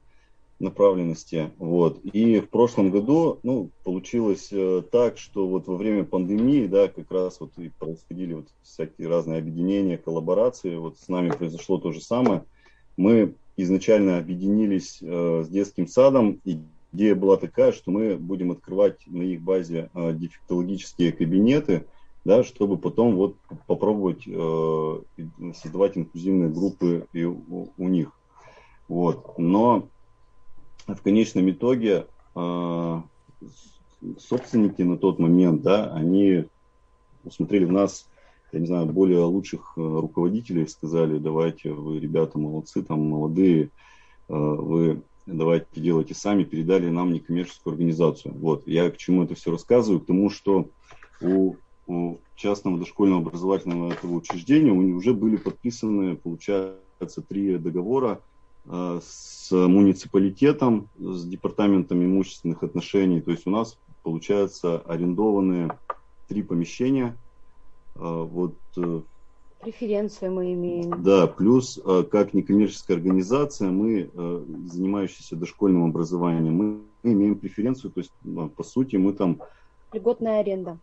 направленности. 0.58 1.52
Вот. 1.58 2.00
И 2.04 2.40
в 2.40 2.48
прошлом 2.48 2.90
году 2.90 3.38
ну, 3.42 3.70
получилось 3.84 4.48
э, 4.50 4.82
так, 4.90 5.18
что 5.18 5.46
вот 5.46 5.68
во 5.68 5.76
время 5.76 6.04
пандемии, 6.04 6.66
да, 6.66 6.88
как 6.88 7.10
раз 7.12 7.40
вот 7.40 7.52
и 7.58 7.68
происходили 7.68 8.34
вот 8.34 8.48
всякие 8.62 9.08
разные 9.08 9.38
объединения, 9.38 9.98
коллаборации. 9.98 10.76
Вот 10.76 10.98
с 10.98 11.08
нами 11.08 11.30
произошло 11.30 11.78
то 11.78 11.92
же 11.92 12.00
самое. 12.00 12.44
Мы 12.96 13.34
изначально 13.58 14.18
объединились 14.18 14.98
э, 15.02 15.42
с 15.44 15.48
детским 15.48 15.88
садом. 15.88 16.40
Идея 16.92 17.14
была 17.14 17.36
такая, 17.36 17.72
что 17.72 17.90
мы 17.90 18.16
будем 18.16 18.52
открывать 18.52 19.06
на 19.06 19.22
их 19.22 19.42
базе 19.42 19.90
э, 19.92 20.12
дефектологические 20.14 21.12
кабинеты, 21.12 21.86
да, 22.24 22.44
чтобы 22.44 22.78
потом 22.78 23.16
вот 23.16 23.36
попробовать 23.66 24.22
э, 24.26 25.00
создавать 25.54 25.98
инклюзивные 25.98 26.50
группы 26.50 27.06
и 27.12 27.24
у, 27.24 27.72
у 27.76 27.88
них. 27.88 28.12
Вот. 28.86 29.36
Но 29.38 29.88
в 30.86 31.02
конечном 31.02 31.50
итоге 31.50 32.06
э, 32.36 33.02
собственники 34.18 34.82
на 34.82 34.96
тот 34.96 35.18
момент, 35.18 35.62
да, 35.62 35.92
они 35.92 36.44
усмотрели 37.24 37.64
в 37.64 37.72
нас 37.72 38.08
я 38.52 38.60
не 38.60 38.66
знаю, 38.66 38.86
более 38.86 39.20
лучших 39.20 39.74
э, 39.76 39.80
руководителей 39.80 40.66
сказали, 40.66 41.18
давайте, 41.18 41.72
вы, 41.72 41.98
ребята, 41.98 42.38
молодцы, 42.38 42.82
там, 42.82 43.00
молодые, 43.00 43.64
э, 43.64 43.68
вы 44.28 45.02
давайте 45.26 45.66
делайте 45.74 46.14
сами, 46.14 46.44
передали 46.44 46.88
нам 46.88 47.12
некоммерческую 47.12 47.72
организацию. 47.72 48.34
Вот, 48.34 48.66
я 48.66 48.90
к 48.90 48.96
чему 48.96 49.24
это 49.24 49.34
все 49.34 49.50
рассказываю? 49.50 50.00
К 50.00 50.06
тому, 50.06 50.30
что 50.30 50.70
у, 51.20 51.56
у 51.86 52.16
частного 52.36 52.78
дошкольного 52.78 53.20
образовательного 53.20 53.92
этого 53.92 54.14
учреждения 54.14 54.72
уже 54.72 55.12
были 55.12 55.36
подписаны, 55.36 56.16
получается, 56.16 57.22
три 57.28 57.58
договора 57.58 58.22
э, 58.64 59.00
с 59.04 59.50
муниципалитетом, 59.50 60.88
с 60.98 61.26
департаментом 61.26 62.02
имущественных 62.02 62.62
отношений. 62.62 63.20
То 63.20 63.32
есть 63.32 63.46
у 63.46 63.50
нас, 63.50 63.78
получается, 64.02 64.78
арендованные 64.78 65.76
три 66.28 66.42
помещения– 66.42 67.14
вот, 67.98 68.54
э, 68.76 69.00
Преференцию 69.60 70.32
мы 70.32 70.52
имеем. 70.52 71.02
Да, 71.02 71.26
плюс 71.26 71.80
э, 71.84 72.04
как 72.08 72.32
некоммерческая 72.32 72.96
организация, 72.96 73.70
мы, 73.70 74.08
э, 74.12 74.44
занимающиеся 74.66 75.34
дошкольным 75.34 75.84
образованием, 75.84 76.54
мы 76.54 76.78
имеем 77.02 77.36
преференцию, 77.36 77.90
то 77.90 78.00
есть, 78.00 78.12
по 78.56 78.62
сути, 78.62 78.96
мы 78.96 79.12
там... 79.12 79.40
Льготная 79.92 80.40
аренда 80.40 80.78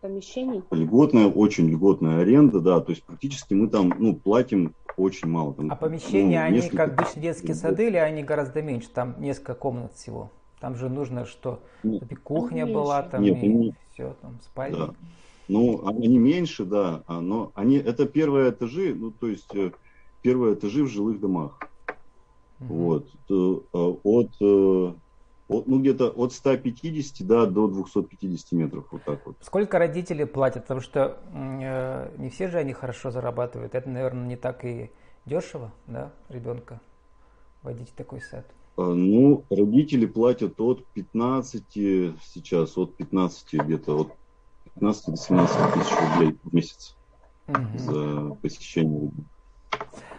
помещений? 0.00 0.62
Льготная, 0.70 1.28
очень 1.28 1.68
льготная 1.68 2.20
аренда, 2.20 2.60
да, 2.60 2.80
то 2.80 2.90
есть 2.90 3.04
практически 3.04 3.54
мы 3.54 3.68
там, 3.68 3.94
ну, 3.98 4.14
платим 4.14 4.74
очень 4.96 5.28
мало. 5.28 5.54
Там, 5.54 5.70
а 5.70 5.76
помещения, 5.76 6.40
ну, 6.40 6.46
они 6.46 6.56
несколько... 6.56 6.76
как 6.76 6.98
обычно 7.00 7.22
детские 7.22 7.54
сады 7.54 7.86
или 7.86 7.96
они 7.96 8.22
гораздо 8.22 8.60
меньше? 8.60 8.88
Там 8.92 9.14
несколько 9.18 9.54
комнат 9.54 9.94
всего. 9.94 10.30
Там 10.60 10.76
же 10.76 10.88
нужно, 10.88 11.26
что 11.26 11.60
Нет. 11.82 12.02
кухня 12.22 12.66
была, 12.66 13.02
там 13.02 13.22
Нет, 13.22 13.42
и 13.42 13.46
они... 13.46 13.74
все, 13.92 14.14
там 14.20 14.38
спальня. 14.42 14.78
Да. 14.78 14.94
Ну, 15.48 15.86
они 15.86 16.18
меньше, 16.18 16.64
да, 16.64 17.02
а, 17.06 17.20
но 17.20 17.52
они, 17.54 17.76
это 17.76 18.06
первые 18.06 18.50
этажи, 18.50 18.94
ну, 18.94 19.10
то 19.10 19.26
есть 19.26 19.54
э, 19.54 19.72
первые 20.22 20.54
этажи 20.54 20.84
в 20.84 20.88
жилых 20.88 21.20
домах. 21.20 21.58
Угу. 22.60 22.74
Вот. 22.74 23.08
Э, 23.28 23.34
от, 23.74 24.30
э, 24.40 24.94
от, 25.48 25.66
ну, 25.66 25.80
где-то 25.80 26.08
от 26.08 26.32
150 26.32 27.26
да, 27.26 27.46
до 27.46 27.68
250 27.68 28.52
метров, 28.52 28.86
вот 28.90 29.04
так 29.04 29.26
вот. 29.26 29.36
Сколько 29.40 29.78
родители 29.78 30.24
платят? 30.24 30.62
Потому 30.62 30.80
что 30.80 31.18
э, 31.32 32.10
не 32.16 32.30
все 32.30 32.48
же 32.48 32.58
они 32.58 32.72
хорошо 32.72 33.10
зарабатывают. 33.10 33.74
Это, 33.74 33.88
наверное, 33.88 34.26
не 34.26 34.36
так 34.36 34.64
и 34.64 34.90
дешево, 35.26 35.72
да, 35.86 36.12
ребенка 36.28 36.80
водить 37.62 37.90
в 37.90 37.94
такой 37.94 38.20
сад. 38.20 38.46
Ну, 38.76 39.44
родители 39.50 40.06
платят 40.06 40.60
от 40.60 40.84
15, 40.94 41.64
сейчас 41.72 42.76
от 42.76 42.96
15 42.96 43.54
где-то, 43.54 44.00
от 44.00 44.12
15 44.74 45.10
до 45.10 45.16
17 45.16 45.74
тысяч 45.74 45.92
рублей 46.00 46.38
в 46.42 46.54
месяц 46.54 46.96
угу. 47.48 47.78
за 47.78 48.34
посещение. 48.42 49.10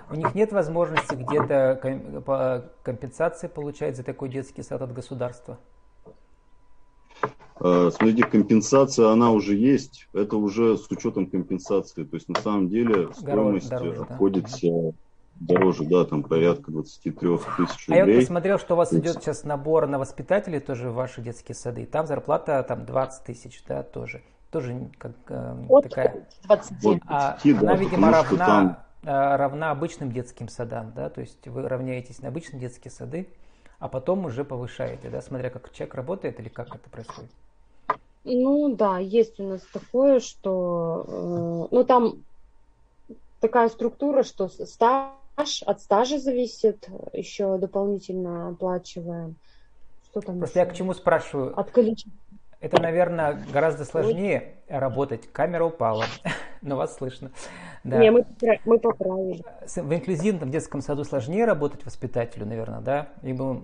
У 0.10 0.16
них 0.16 0.36
нет 0.36 0.52
возможности 0.52 1.16
где-то 1.16 2.72
компенсации 2.84 3.48
получать 3.48 3.98
за 3.98 4.04
такой 4.04 4.30
детский 4.30 4.62
сад 4.62 4.82
от 4.82 4.94
государства? 4.94 5.58
А, 7.58 7.90
смотрите, 7.90 8.26
компенсация, 8.26 9.10
она 9.10 9.32
уже 9.32 9.56
есть. 9.56 10.08
Это 10.14 10.38
уже 10.38 10.78
с 10.78 10.92
учетом 10.92 11.26
компенсации. 11.26 12.04
То 12.04 12.16
есть 12.16 12.30
на 12.30 12.40
самом 12.40 12.70
деле 12.70 13.12
стоимость 13.14 13.70
дороже, 13.70 14.02
обходится 14.02 14.68
да? 14.68 14.92
дороже, 15.40 15.86
да, 15.86 16.06
там 16.06 16.22
порядка 16.22 16.72
23 16.72 17.12
тысяч 17.12 17.88
рублей. 17.88 18.04
А 18.04 18.08
я 18.08 18.20
посмотрел, 18.20 18.60
что 18.60 18.76
у 18.76 18.78
вас 18.78 18.94
идет 18.94 19.16
сейчас 19.16 19.44
набор 19.44 19.88
на 19.88 19.98
воспитателей 19.98 20.60
тоже 20.60 20.92
в 20.92 20.94
ваши 20.94 21.22
детские 21.22 21.56
сады. 21.56 21.86
Там 21.86 22.06
зарплата 22.06 22.64
там 22.68 22.86
20 22.86 23.24
тысяч, 23.24 23.64
да, 23.68 23.82
тоже 23.82 24.22
тоже 24.52 24.90
как 24.98 25.12
э, 25.28 25.66
От 25.70 25.84
такая... 25.90 26.28
20. 26.44 27.02
А, 27.08 27.38
20, 27.42 27.46
она, 27.46 27.62
да, 27.62 27.76
видимо, 27.76 28.12
равна, 28.12 28.46
там... 28.46 28.80
Э, 29.04 29.36
равна 29.36 29.72
обычным 29.72 30.12
детским 30.12 30.48
садам, 30.50 30.94
да, 30.96 31.10
то 31.10 31.22
есть 31.22 31.48
вы 31.48 31.68
равняетесь 31.68 32.22
на 32.22 32.30
обычные 32.30 32.60
детские 32.60 32.92
сады, 32.92 33.30
а 33.80 33.88
потом 33.88 34.26
уже 34.26 34.44
повышаете, 34.44 35.10
да, 35.10 35.22
смотря 35.22 35.50
как 35.50 35.72
человек 35.72 35.96
работает 35.96 36.40
или 36.40 36.50
как 36.50 36.76
это 36.76 36.90
происходит. 36.90 37.32
Ну 38.24 38.76
да, 38.76 38.98
есть 38.98 39.40
у 39.40 39.48
нас 39.48 39.62
такое, 39.72 40.20
что, 40.20 41.06
э, 41.70 41.76
ну 41.76 41.84
там 41.84 42.24
такая 43.40 43.70
структура, 43.70 44.24
что 44.24 44.48
стаж 44.48 45.62
от 45.64 45.82
стажа 45.82 46.18
зависит, 46.18 46.90
еще 47.14 47.58
дополнительно 47.58 48.50
оплачиваем. 48.50 49.36
Что 50.06 50.22
там 50.22 50.40
Просто 50.40 50.60
еще? 50.60 50.68
я 50.68 50.74
к 50.74 50.76
чему 50.76 50.94
спрашиваю? 50.94 51.60
От 51.60 51.72
количества. 51.72 52.12
Это, 52.60 52.82
наверное, 52.82 53.38
гораздо 53.52 53.86
сложнее 53.86 54.56
работать. 54.68 55.32
Камера 55.32 55.66
упала, 55.66 56.06
но 56.62 56.78
вас 56.78 56.96
слышно. 56.98 57.32
Да. 57.84 57.98
Не, 57.98 58.12
мы, 58.12 58.26
мы 58.66 58.80
поправили. 58.80 59.44
В 59.76 59.94
инклюзивном 59.94 60.50
детском 60.50 60.82
саду 60.82 61.04
сложнее 61.04 61.46
работать 61.46 61.86
воспитателю, 61.86 62.46
наверное, 62.46 62.80
да? 62.80 63.10
Ибо 63.22 63.62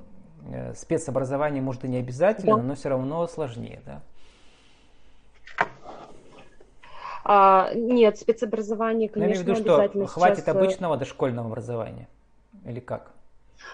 э, 0.52 0.74
спецобразование, 0.76 1.62
может, 1.62 1.84
и 1.86 1.88
не 1.88 1.98
обязательно, 1.98 2.58
да. 2.58 2.62
но 2.62 2.76
все 2.76 2.90
равно 2.90 3.26
сложнее, 3.28 3.82
да? 3.86 4.02
А, 7.24 7.72
нет, 7.74 8.18
спецобразование, 8.18 9.08
конечно, 9.08 9.20
но 9.20 9.26
я 9.26 9.56
имею 9.56 9.56
в 9.56 9.60
виду, 9.60 10.04
что 10.04 10.08
хватит 10.08 10.44
сейчас... 10.44 10.56
Э, 10.56 10.58
обычного 10.58 10.98
дошкольного 10.98 11.48
образования? 11.48 12.08
Или 12.66 12.80
как? 12.80 13.12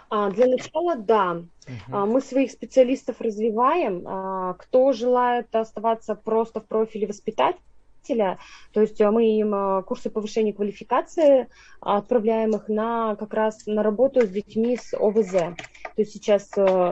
А, 0.10 0.30
для 0.30 0.48
начала, 0.48 0.96
да. 0.96 1.44
А, 1.92 2.06
мы 2.06 2.22
своих 2.22 2.52
специалистов 2.52 3.20
развиваем. 3.20 4.04
А, 4.06 4.54
кто 4.54 4.94
желает 4.94 5.54
оставаться 5.56 6.16
просто 6.16 6.62
в 6.62 6.66
профиле 6.66 7.08
воспитателя, 7.08 8.38
то 8.72 8.80
есть 8.80 9.02
мы 9.02 9.38
им 9.38 9.84
курсы 9.84 10.10
повышения 10.10 10.54
квалификации 10.54 11.50
отправляем 11.82 12.52
их 12.52 12.70
на 12.70 13.18
как 13.18 13.34
раз 13.34 13.66
на 13.66 13.84
работу 13.84 14.22
с 14.22 14.30
детьми 14.30 14.78
с 14.78 14.94
ОВЗ. 14.94 15.32
То 15.32 15.56
есть 15.98 16.14
сейчас 16.14 16.50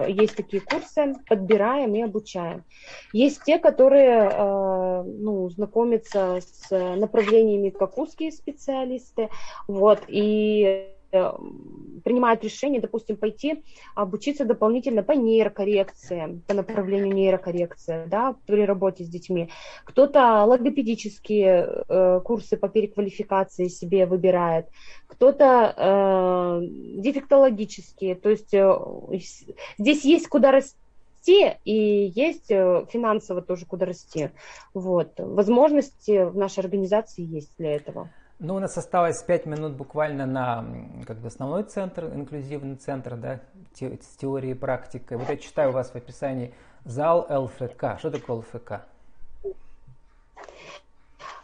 есть 0.09 0.35
такие 0.35 0.61
курсы, 0.61 1.13
подбираем 1.29 1.95
и 1.95 2.01
обучаем. 2.01 2.65
Есть 3.13 3.43
те, 3.45 3.59
которые 3.59 4.29
ну, 5.05 5.49
знакомятся 5.51 6.41
с 6.41 6.69
направлениями, 6.69 7.69
как 7.69 7.97
узкие 7.97 8.33
специалисты, 8.33 9.29
вот, 9.69 10.01
и 10.09 10.94
принимают 12.03 12.43
решение, 12.43 12.79
допустим, 12.79 13.17
пойти 13.17 13.63
обучиться 13.95 14.45
дополнительно 14.45 15.03
по 15.03 15.13
нейрокоррекции, 15.13 16.41
по 16.47 16.53
направлению 16.53 17.13
нейрокоррекции, 17.13 18.05
да, 18.07 18.35
при 18.45 18.65
работе 18.65 19.03
с 19.03 19.07
детьми. 19.07 19.49
Кто-то 19.85 20.43
логопедические 20.45 21.83
э, 21.87 22.21
курсы 22.23 22.57
по 22.57 22.69
переквалификации 22.69 23.67
себе 23.67 24.05
выбирает, 24.05 24.67
кто-то 25.07 25.73
э, 25.75 26.61
дефектологические, 27.01 28.15
то 28.15 28.29
есть 28.29 28.53
э, 28.53 28.77
здесь 29.77 30.05
есть 30.05 30.27
куда 30.27 30.51
расти, 30.51 31.55
и 31.63 32.11
есть 32.15 32.51
э, 32.51 32.85
финансово 32.89 33.41
тоже 33.41 33.65
куда 33.65 33.85
расти. 33.85 34.29
Вот. 34.73 35.13
Возможности 35.17 36.23
в 36.25 36.37
нашей 36.37 36.59
организации 36.59 37.23
есть 37.23 37.53
для 37.57 37.75
этого. 37.75 38.09
Ну, 38.39 38.55
у 38.55 38.59
нас 38.59 38.77
осталось 38.77 39.23
5 39.23 39.45
минут 39.45 39.73
буквально 39.73 40.25
на 40.25 40.65
как 41.07 41.17
бы, 41.19 41.27
основной 41.27 41.63
центр, 41.63 42.05
инклюзивный 42.05 42.75
центр, 42.75 43.15
да, 43.15 43.39
те, 43.73 43.97
с 44.01 44.17
теорией 44.17 44.51
и 44.51 44.55
практикой. 44.55 45.17
Вот 45.17 45.29
я 45.29 45.37
читаю 45.37 45.69
у 45.69 45.73
вас 45.73 45.91
в 45.91 45.95
описании 45.95 46.53
зал 46.83 47.25
ЛФК. 47.29 47.97
Что 47.97 48.11
такое 48.11 48.37
ЛФК? 48.37 48.81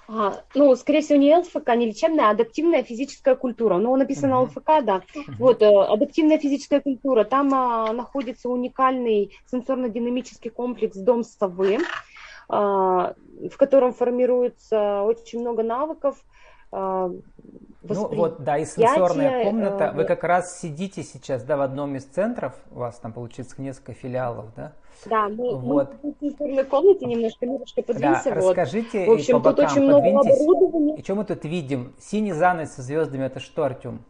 А, 0.10 0.42
ну, 0.54 0.76
скорее 0.76 1.00
всего, 1.00 1.18
не 1.18 1.34
ЛФК, 1.34 1.70
не 1.76 1.86
лечебная, 1.86 2.28
а 2.28 2.32
адаптивная 2.32 2.84
физическая 2.84 3.36
культура. 3.36 3.78
Ну, 3.78 3.96
написано 3.96 4.34
uh-huh. 4.34 4.44
ЛФК, 4.44 4.84
да. 4.84 4.98
Uh-huh. 4.98 5.36
Вот, 5.40 5.62
э, 5.62 5.68
адаптивная 5.68 6.38
физическая 6.38 6.82
культура. 6.82 7.24
Там 7.24 7.54
а, 7.54 7.94
находится 7.94 8.50
уникальный 8.50 9.32
сенсорно-динамический 9.50 10.50
комплекс 10.50 10.98
«Дом 10.98 11.24
совы», 11.24 11.78
а, 12.50 13.14
в 13.50 13.56
котором 13.56 13.94
формируется 13.94 15.04
очень 15.04 15.40
много 15.40 15.64
навыков, 15.64 16.18
а, 16.72 17.12
ну 17.84 18.08
вот, 18.16 18.44
да, 18.44 18.58
и 18.60 18.66
сенсорная 18.66 19.44
комната. 19.44 19.92
Вы 19.96 20.04
э, 20.04 20.06
как 20.06 20.24
раз 20.24 20.60
сидите 20.60 21.04
сейчас, 21.04 21.44
да, 21.44 21.58
в 21.58 21.62
одном 21.62 21.96
из 21.96 22.06
центров, 22.06 22.54
у 22.72 22.80
вас 22.80 23.00
там 23.00 23.12
получится 23.12 23.62
несколько 23.62 23.94
филиалов, 23.94 24.46
да? 24.56 24.74
Да, 25.06 25.28
мы, 25.28 25.56
вот. 25.56 25.96
мы 26.04 26.14
в 26.14 26.16
сенсорной 26.20 26.64
комнате 26.64 27.06
немножко, 27.06 27.46
немножко 27.46 27.82
подвинься. 27.82 28.30
Да, 28.30 28.36
вот. 28.36 28.58
расскажите 28.58 29.08
в 29.08 29.12
общем, 29.12 29.42
по 29.42 29.50
бокам 29.50 29.56
тут 29.56 29.72
очень 29.72 29.82
много 29.84 30.08
оборудования. 30.10 30.98
И 30.98 31.04
что 31.04 31.16
мы 31.16 31.26
тут 31.26 31.44
видим? 31.44 31.94
Синий 32.00 32.34
занавес 32.34 32.74
со 32.74 32.84
звездами, 32.84 33.26
это 33.26 33.40
что, 33.40 33.64
Артем? 33.64 34.04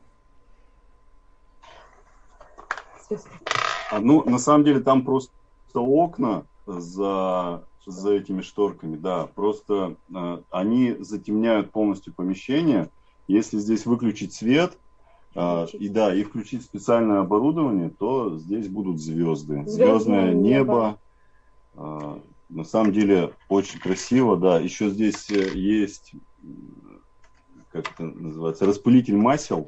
А, 3.89 3.99
ну, 3.99 4.23
на 4.29 4.37
самом 4.37 4.65
деле 4.65 4.81
там 4.81 5.03
просто 5.03 5.31
окна 5.73 6.45
за 6.65 7.63
за 7.85 8.13
этими 8.13 8.41
шторками, 8.41 8.95
да. 8.95 9.27
Просто 9.27 9.95
э, 10.13 10.41
они 10.51 10.95
затемняют 10.99 11.71
полностью 11.71 12.13
помещение. 12.13 12.89
Если 13.27 13.57
здесь 13.57 13.85
выключить 13.85 14.33
свет, 14.33 14.77
э, 15.35 15.67
и 15.73 15.89
да, 15.89 16.13
и 16.13 16.23
включить 16.23 16.63
специальное 16.63 17.21
оборудование, 17.21 17.89
то 17.89 18.37
здесь 18.37 18.67
будут 18.67 18.99
звезды. 18.99 19.63
Звездное 19.65 20.33
небо. 20.33 20.99
Э, 21.75 22.19
на 22.49 22.63
самом 22.65 22.91
деле 22.91 23.33
очень 23.49 23.79
красиво, 23.79 24.37
да. 24.37 24.59
Еще 24.59 24.89
здесь 24.89 25.29
э, 25.31 25.57
есть, 25.57 26.13
как 27.71 27.91
это 27.93 28.03
называется, 28.03 28.65
распылитель 28.65 29.17
масел. 29.17 29.67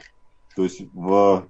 То 0.56 0.64
есть 0.64 0.82
в 0.94 1.48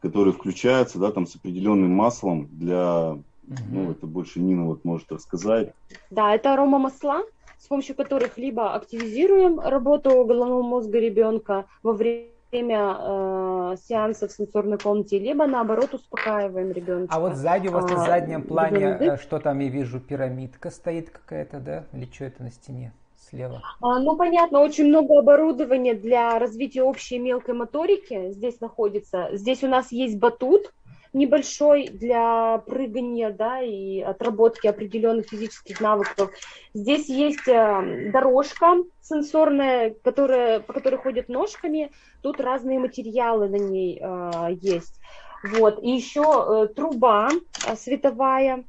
который 0.00 0.32
включается, 0.32 0.98
да, 0.98 1.10
там 1.10 1.26
с 1.26 1.34
определенным 1.34 1.90
маслом 1.90 2.48
для 2.52 3.18
Угу. 3.48 3.58
Ну, 3.70 3.90
это 3.90 4.06
больше 4.06 4.40
Нина 4.40 4.66
вот 4.66 4.84
может 4.84 5.10
рассказать. 5.12 5.72
Да, 6.10 6.34
это 6.34 6.54
аромамасла, 6.54 7.22
с 7.58 7.66
помощью 7.66 7.94
которых 7.94 8.38
либо 8.38 8.74
активизируем 8.74 9.60
работу 9.60 10.24
головного 10.24 10.62
мозга 10.62 10.98
ребенка 10.98 11.66
во 11.82 11.92
время 11.92 12.26
э, 12.52 13.76
сеанса 13.88 14.28
в 14.28 14.32
сенсорной 14.32 14.78
комнате, 14.78 15.18
либо 15.18 15.46
наоборот 15.46 15.94
успокаиваем 15.94 16.72
ребенка. 16.72 17.14
А 17.14 17.20
вот 17.20 17.36
сзади 17.36 17.68
у 17.68 17.72
вас 17.72 17.90
на 17.90 18.04
заднем 18.04 18.42
плане, 18.42 18.78
ребенок... 18.78 19.20
Э, 19.20 19.22
что 19.22 19.38
там 19.38 19.58
я 19.60 19.68
вижу, 19.68 20.00
пирамидка 20.00 20.70
стоит 20.70 21.10
какая-то, 21.10 21.60
да? 21.60 21.84
Или 21.92 22.08
что 22.12 22.24
это 22.24 22.42
на 22.42 22.50
стене? 22.50 22.92
слева? 23.30 23.62
А, 23.80 23.98
ну, 23.98 24.16
понятно, 24.16 24.60
очень 24.60 24.86
много 24.86 25.18
оборудования 25.18 25.94
для 25.94 26.38
развития 26.38 26.82
общей 26.82 27.18
мелкой 27.18 27.54
моторики 27.54 28.30
здесь 28.32 28.60
находится. 28.60 29.30
Здесь 29.32 29.62
у 29.64 29.68
нас 29.68 29.92
есть 29.92 30.18
батут, 30.18 30.72
небольшой 31.16 31.88
для 31.88 32.58
прыгания, 32.58 33.30
да, 33.30 33.60
и 33.60 34.00
отработки 34.00 34.66
определенных 34.66 35.28
физических 35.28 35.80
навыков. 35.80 36.30
Здесь 36.74 37.08
есть 37.08 37.48
э, 37.48 38.10
дорожка 38.12 38.76
сенсорная, 39.00 39.94
которая, 40.04 40.60
по 40.60 40.72
которой 40.72 40.96
ходят 40.96 41.28
ножками. 41.28 41.90
Тут 42.22 42.40
разные 42.40 42.78
материалы 42.78 43.48
на 43.48 43.56
ней 43.56 43.98
э, 44.00 44.56
есть. 44.60 45.00
Вот. 45.42 45.82
И 45.82 45.90
еще 45.90 46.22
э, 46.68 46.74
труба 46.74 47.30
э, 47.66 47.76
световая. 47.76 48.64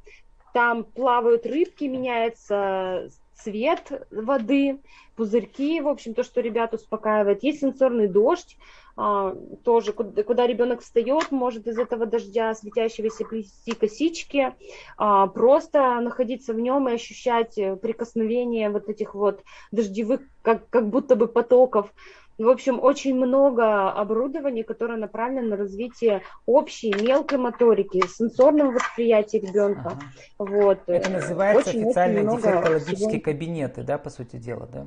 Там 0.54 0.84
плавают 0.84 1.44
рыбки, 1.44 1.84
меняется 1.84 3.10
цвет 3.42 4.06
воды, 4.10 4.80
пузырьки, 5.16 5.80
в 5.80 5.88
общем, 5.88 6.14
то, 6.14 6.22
что 6.22 6.40
ребят 6.40 6.74
успокаивает. 6.74 7.42
Есть 7.42 7.60
сенсорный 7.60 8.08
дождь, 8.08 8.56
а, 8.96 9.36
тоже, 9.64 9.92
куда, 9.92 10.22
куда 10.24 10.46
ребенок 10.46 10.80
встает, 10.80 11.30
может 11.30 11.66
из 11.66 11.78
этого 11.78 12.06
дождя 12.06 12.54
светящегося 12.54 13.24
плести 13.24 13.72
косички, 13.72 14.54
а, 14.96 15.28
просто 15.28 16.00
находиться 16.00 16.52
в 16.52 16.60
нем 16.60 16.88
и 16.88 16.94
ощущать 16.94 17.54
прикосновение 17.80 18.70
вот 18.70 18.88
этих 18.88 19.14
вот 19.14 19.42
дождевых, 19.70 20.20
как, 20.42 20.68
как 20.68 20.88
будто 20.88 21.14
бы 21.14 21.28
потоков. 21.28 21.92
В 22.38 22.48
общем, 22.48 22.78
очень 22.80 23.16
много 23.16 23.90
оборудования, 23.90 24.62
которое 24.62 24.96
направлено 24.96 25.48
на 25.48 25.56
развитие 25.56 26.22
общей 26.46 26.94
мелкой 26.94 27.38
моторики, 27.38 28.00
сенсорного 28.06 28.70
восприятия 28.70 29.40
ребенка. 29.40 29.98
Ага. 30.38 30.50
Вот. 30.50 30.78
Это 30.86 31.10
называется 31.10 31.70
очень, 31.70 31.84
официально 31.86 32.32
очень 32.32 32.42
дефектологические 32.42 33.08
всего. 33.08 33.22
кабинеты, 33.22 33.82
да, 33.82 33.98
по 33.98 34.08
сути 34.10 34.36
дела, 34.36 34.68
да? 34.72 34.86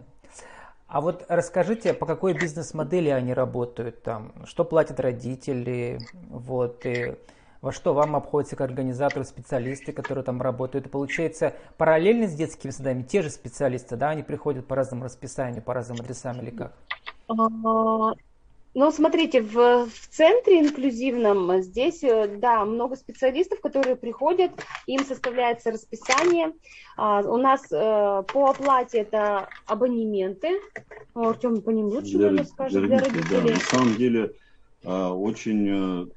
А 0.87 1.01
вот 1.01 1.25
расскажите, 1.27 1.93
по 1.93 2.05
какой 2.05 2.33
бизнес-модели 2.33 3.09
они 3.09 3.33
работают 3.33 4.01
там, 4.01 4.33
что 4.45 4.63
платят 4.65 4.99
родители, 4.99 5.99
вот, 6.29 6.85
и 6.85 7.15
во 7.61 7.71
что 7.71 7.93
вам 7.93 8.15
обходятся 8.15 8.55
как 8.55 8.69
организаторы, 8.69 9.23
специалисты, 9.23 9.93
которые 9.93 10.23
там 10.23 10.41
работают. 10.41 10.87
И 10.87 10.89
получается, 10.89 11.53
параллельно 11.77 12.27
с 12.27 12.33
детскими 12.33 12.71
садами 12.71 13.03
те 13.03 13.21
же 13.21 13.29
специалисты, 13.29 13.95
да, 13.95 14.09
они 14.09 14.23
приходят 14.23 14.65
по 14.65 14.75
разному 14.75 15.05
расписанию, 15.05 15.61
по 15.61 15.73
разным 15.73 15.99
адресам 16.01 16.41
или 16.41 16.49
как? 16.49 16.73
А, 17.27 18.13
ну, 18.73 18.89
смотрите, 18.91 19.41
в, 19.41 19.85
в 19.85 20.07
центре 20.09 20.61
инклюзивном 20.61 21.61
здесь, 21.61 22.03
э, 22.03 22.37
да, 22.37 22.65
много 22.65 22.95
специалистов, 22.95 23.59
которые 23.59 23.95
приходят, 23.95 24.51
им 24.87 25.03
составляется 25.03 25.71
расписание. 25.71 26.53
А, 26.97 27.19
у 27.19 27.37
нас 27.37 27.61
а, 27.71 28.23
по 28.23 28.49
оплате 28.49 28.99
это 28.99 29.49
абонементы. 29.67 30.61
Артем 31.13 31.61
по 31.61 31.69
ним 31.69 31.87
лучше, 31.87 32.17
для, 32.17 32.31
наверное, 32.31 32.45
скажет, 32.45 32.85
для 32.85 32.99
родителей. 32.99 33.23
Для 33.23 33.37
родителей. 33.39 33.53
Да, 33.53 33.53
на 33.53 33.79
самом 33.79 33.95
деле 33.97 34.31
а, 34.85 35.13
очень, 35.13 36.11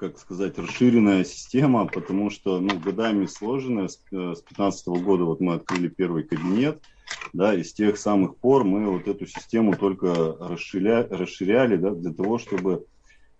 как 0.00 0.18
сказать, 0.18 0.58
расширенная 0.58 1.24
система, 1.24 1.86
потому 1.86 2.30
что, 2.30 2.58
ну, 2.58 2.78
годами 2.80 3.26
сложенная. 3.26 3.88
С 3.88 3.98
2015 4.10 4.86
года 5.04 5.24
вот 5.24 5.40
мы 5.40 5.54
открыли 5.54 5.88
первый 5.88 6.24
кабинет 6.24 6.82
да, 7.32 7.54
и 7.54 7.62
с 7.62 7.72
тех 7.72 7.98
самых 7.98 8.36
пор 8.36 8.64
мы 8.64 8.90
вот 8.90 9.08
эту 9.08 9.26
систему 9.26 9.76
только 9.76 10.36
расширя, 10.40 11.06
расширяли, 11.08 11.76
да, 11.76 11.90
для 11.90 12.12
того, 12.12 12.38
чтобы 12.38 12.86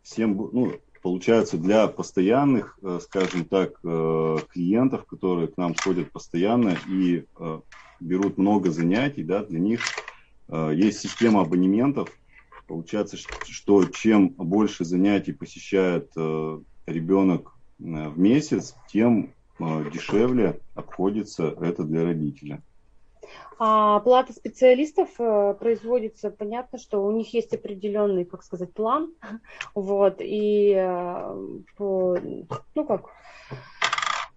всем, 0.03 0.37
ну, 0.53 0.73
получается, 1.03 1.59
для 1.59 1.87
постоянных, 1.89 2.79
э, 2.83 3.01
скажем 3.03 3.45
так, 3.45 3.73
э, 3.83 4.37
клиентов, 4.53 5.07
которые 5.07 5.49
к 5.49 5.57
нам 5.57 5.75
ходят 5.75 6.11
постоянно 6.13 6.77
и 6.89 7.25
э, 7.39 7.61
берут 8.01 8.39
много 8.39 8.71
занятий, 8.71 9.23
да, 9.23 9.45
для 9.45 9.61
них 9.61 9.81
есть 10.73 10.99
система 10.99 11.43
абонементов. 11.43 12.09
Получается, 12.71 13.17
что 13.17 13.85
чем 13.87 14.29
больше 14.29 14.85
занятий 14.85 15.33
посещает 15.33 16.13
ребенок 16.87 17.53
в 17.81 18.17
месяц, 18.17 18.77
тем 18.89 19.35
дешевле 19.59 20.61
обходится 20.77 21.49
это 21.61 21.83
для 21.83 22.05
родителя. 22.05 22.63
А 23.59 23.97
оплата 23.97 24.33
специалистов 24.33 25.09
э, 25.19 25.55
производится, 25.59 26.31
понятно, 26.31 26.79
что 26.79 27.05
у 27.05 27.11
них 27.11 27.35
есть 27.35 27.53
определенный, 27.53 28.25
как 28.25 28.45
сказать, 28.45 28.73
план, 28.73 29.13
вот, 29.75 30.21
и 30.21 30.73
э, 30.75 31.59
по, 31.77 32.17
ну 32.75 32.85
как, 32.87 33.11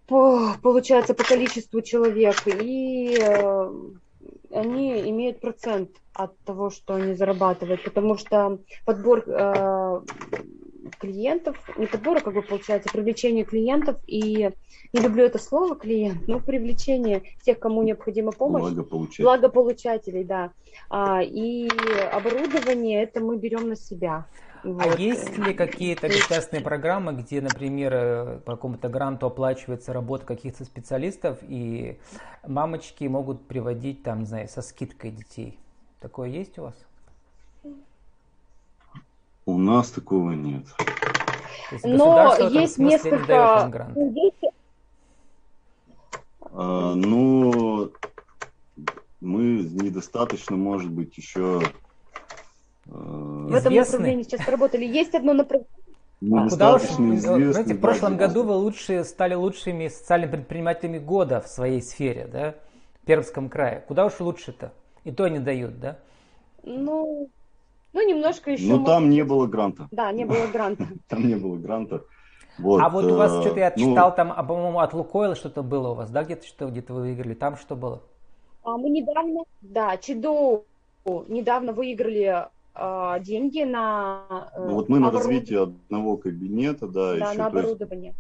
по, 0.08 0.56
получается, 0.62 1.14
по 1.14 1.24
количеству 1.24 1.82
человек, 1.82 2.36
и 2.48 3.18
э, 3.22 3.72
они 4.54 5.10
имеют 5.10 5.42
процент 5.42 5.90
от 6.14 6.38
того, 6.40 6.70
что 6.70 6.96
они 6.96 7.14
зарабатывают, 7.14 7.84
потому 7.84 8.18
что 8.18 8.60
подбор 8.86 9.24
э, 9.28 10.02
клиентов, 11.00 11.58
не 11.78 11.88
подбор, 11.88 12.18
а 12.18 12.22
как 12.22 12.34
бы 12.34 12.42
получается 12.42 12.90
привлечение 12.92 13.46
клиентов 13.46 13.98
и 14.08 14.52
не 14.94 15.02
люблю 15.02 15.24
это 15.26 15.40
слово 15.40 15.76
клиент, 15.76 16.28
но 16.28 16.40
привлечение 16.40 17.24
тех, 17.44 17.60
кому 17.60 17.84
необходима 17.84 18.32
помощь. 18.32 18.62
Благополучателей. 18.62 19.24
Благополучателей, 19.26 20.24
да. 20.24 20.52
А, 20.90 21.22
и 21.24 21.68
оборудование 22.12 23.04
это 23.04 23.22
мы 23.22 23.38
берем 23.38 23.70
на 23.70 23.76
себя. 23.76 24.28
А 24.64 24.68
Вот. 24.68 24.98
есть 24.98 25.38
ли 25.38 25.54
какие-то 25.54 26.08
государственные 26.08 26.64
программы, 26.64 27.14
где, 27.14 27.42
например, 27.42 27.94
э, 27.94 28.40
по 28.46 28.54
какому-то 28.54 28.88
гранту 28.88 29.26
оплачивается 29.26 29.92
работа 29.92 30.26
каких-то 30.26 30.64
специалистов, 30.64 31.40
и 31.42 32.00
мамочки 32.48 33.04
могут 33.04 33.46
приводить 33.46 34.04
там, 34.04 34.22
не 34.22 34.26
знаю, 34.26 34.48
со 34.48 34.62
скидкой 34.62 35.12
детей? 35.12 35.60
Такое 36.00 36.30
есть 36.30 36.58
у 36.60 36.64
вас? 36.64 36.76
У 39.46 39.58
нас 39.58 39.92
такого 39.92 40.32
нет. 40.32 40.66
То 40.78 41.76
есть 41.76 41.86
Но 41.86 42.38
есть 42.38 42.78
не 42.78 42.86
несколько... 42.86 43.70
ну, 43.96 44.12
есть 44.14 44.38
А, 46.54 46.94
ну, 46.96 47.92
мы 49.20 49.64
недостаточно, 49.64 50.56
может 50.56 50.92
быть, 50.92 51.18
еще 51.18 51.62
э, 52.86 53.33
в 53.50 53.54
этом 53.56 53.74
направлении 53.74 54.24
сейчас 54.24 54.46
поработали. 54.46 54.86
Есть 54.86 55.14
одно 55.16 55.34
направление. 55.34 55.68
А 56.32 56.50
куда 56.50 56.76
уж, 56.76 56.82
знаете, 56.84 57.74
в 57.74 57.82
прошлом 57.82 58.16
году 58.16 58.44
вы 58.44 58.56
лучшие, 58.56 59.04
стали 59.04 59.34
лучшими 59.34 59.90
социальными 59.90 60.32
предпринимателями 60.32 61.00
года 61.00 61.42
в 61.42 61.48
своей 61.48 61.82
сфере, 61.82 62.30
да, 62.32 62.56
в 63.02 63.06
Пермском 63.06 63.50
крае. 63.50 63.84
Куда 63.88 64.06
уж 64.06 64.20
лучше-то? 64.20 64.72
И 65.04 65.12
то 65.12 65.28
не 65.28 65.40
дают, 65.40 65.80
да? 65.82 65.98
Ну, 66.64 67.30
ну 67.92 68.08
немножко 68.08 68.52
еще. 68.52 68.64
Ну, 68.64 68.80
может 68.80 68.86
там 68.86 69.10
не 69.10 69.24
было 69.24 69.48
гранта. 69.48 69.90
Да, 69.92 70.14
не 70.14 70.24
было 70.24 70.48
гранта. 70.48 70.88
Там 71.10 71.28
не 71.28 71.36
было 71.36 71.58
гранта. 71.58 72.04
Вот, 72.58 72.82
а 72.82 72.90
вот 72.90 73.06
у 73.06 73.16
вас 73.16 73.34
э, 73.34 73.42
что-то 73.42 73.60
я 73.60 73.74
ну, 73.76 73.90
читал, 73.90 74.14
там, 74.14 74.32
а, 74.32 74.44
по-моему, 74.44 74.80
от 74.80 74.94
Лукойла 74.94 75.36
что-то 75.36 75.64
было 75.64 75.90
у 75.90 75.96
вас, 75.96 76.12
да, 76.12 76.24
где-то 76.24 76.46
что 76.46 76.68
где-то 76.68 76.94
вы 76.94 77.02
выиграли, 77.02 77.34
там 77.34 77.58
что 77.58 77.76
было? 77.76 78.04
А 78.64 78.78
мы 78.78 78.92
недавно, 78.92 79.42
да, 79.62 79.98
Чиду 79.98 80.64
недавно 81.04 81.74
выиграли 81.74 82.46
а, 82.76 83.20
деньги 83.20 83.62
на 83.64 84.50
э, 84.56 84.66
ну, 84.66 84.74
вот 84.74 84.90
мы 84.90 85.00
на 85.00 85.12
развитие 85.12 85.62
одного 85.64 86.18
кабинета, 86.18 86.88
да, 86.88 87.16
да, 87.16 87.30
еще, 87.30 87.38
на 87.38 87.50
то 87.52 87.58
есть, 87.58 87.72
оборудование. 87.72 88.16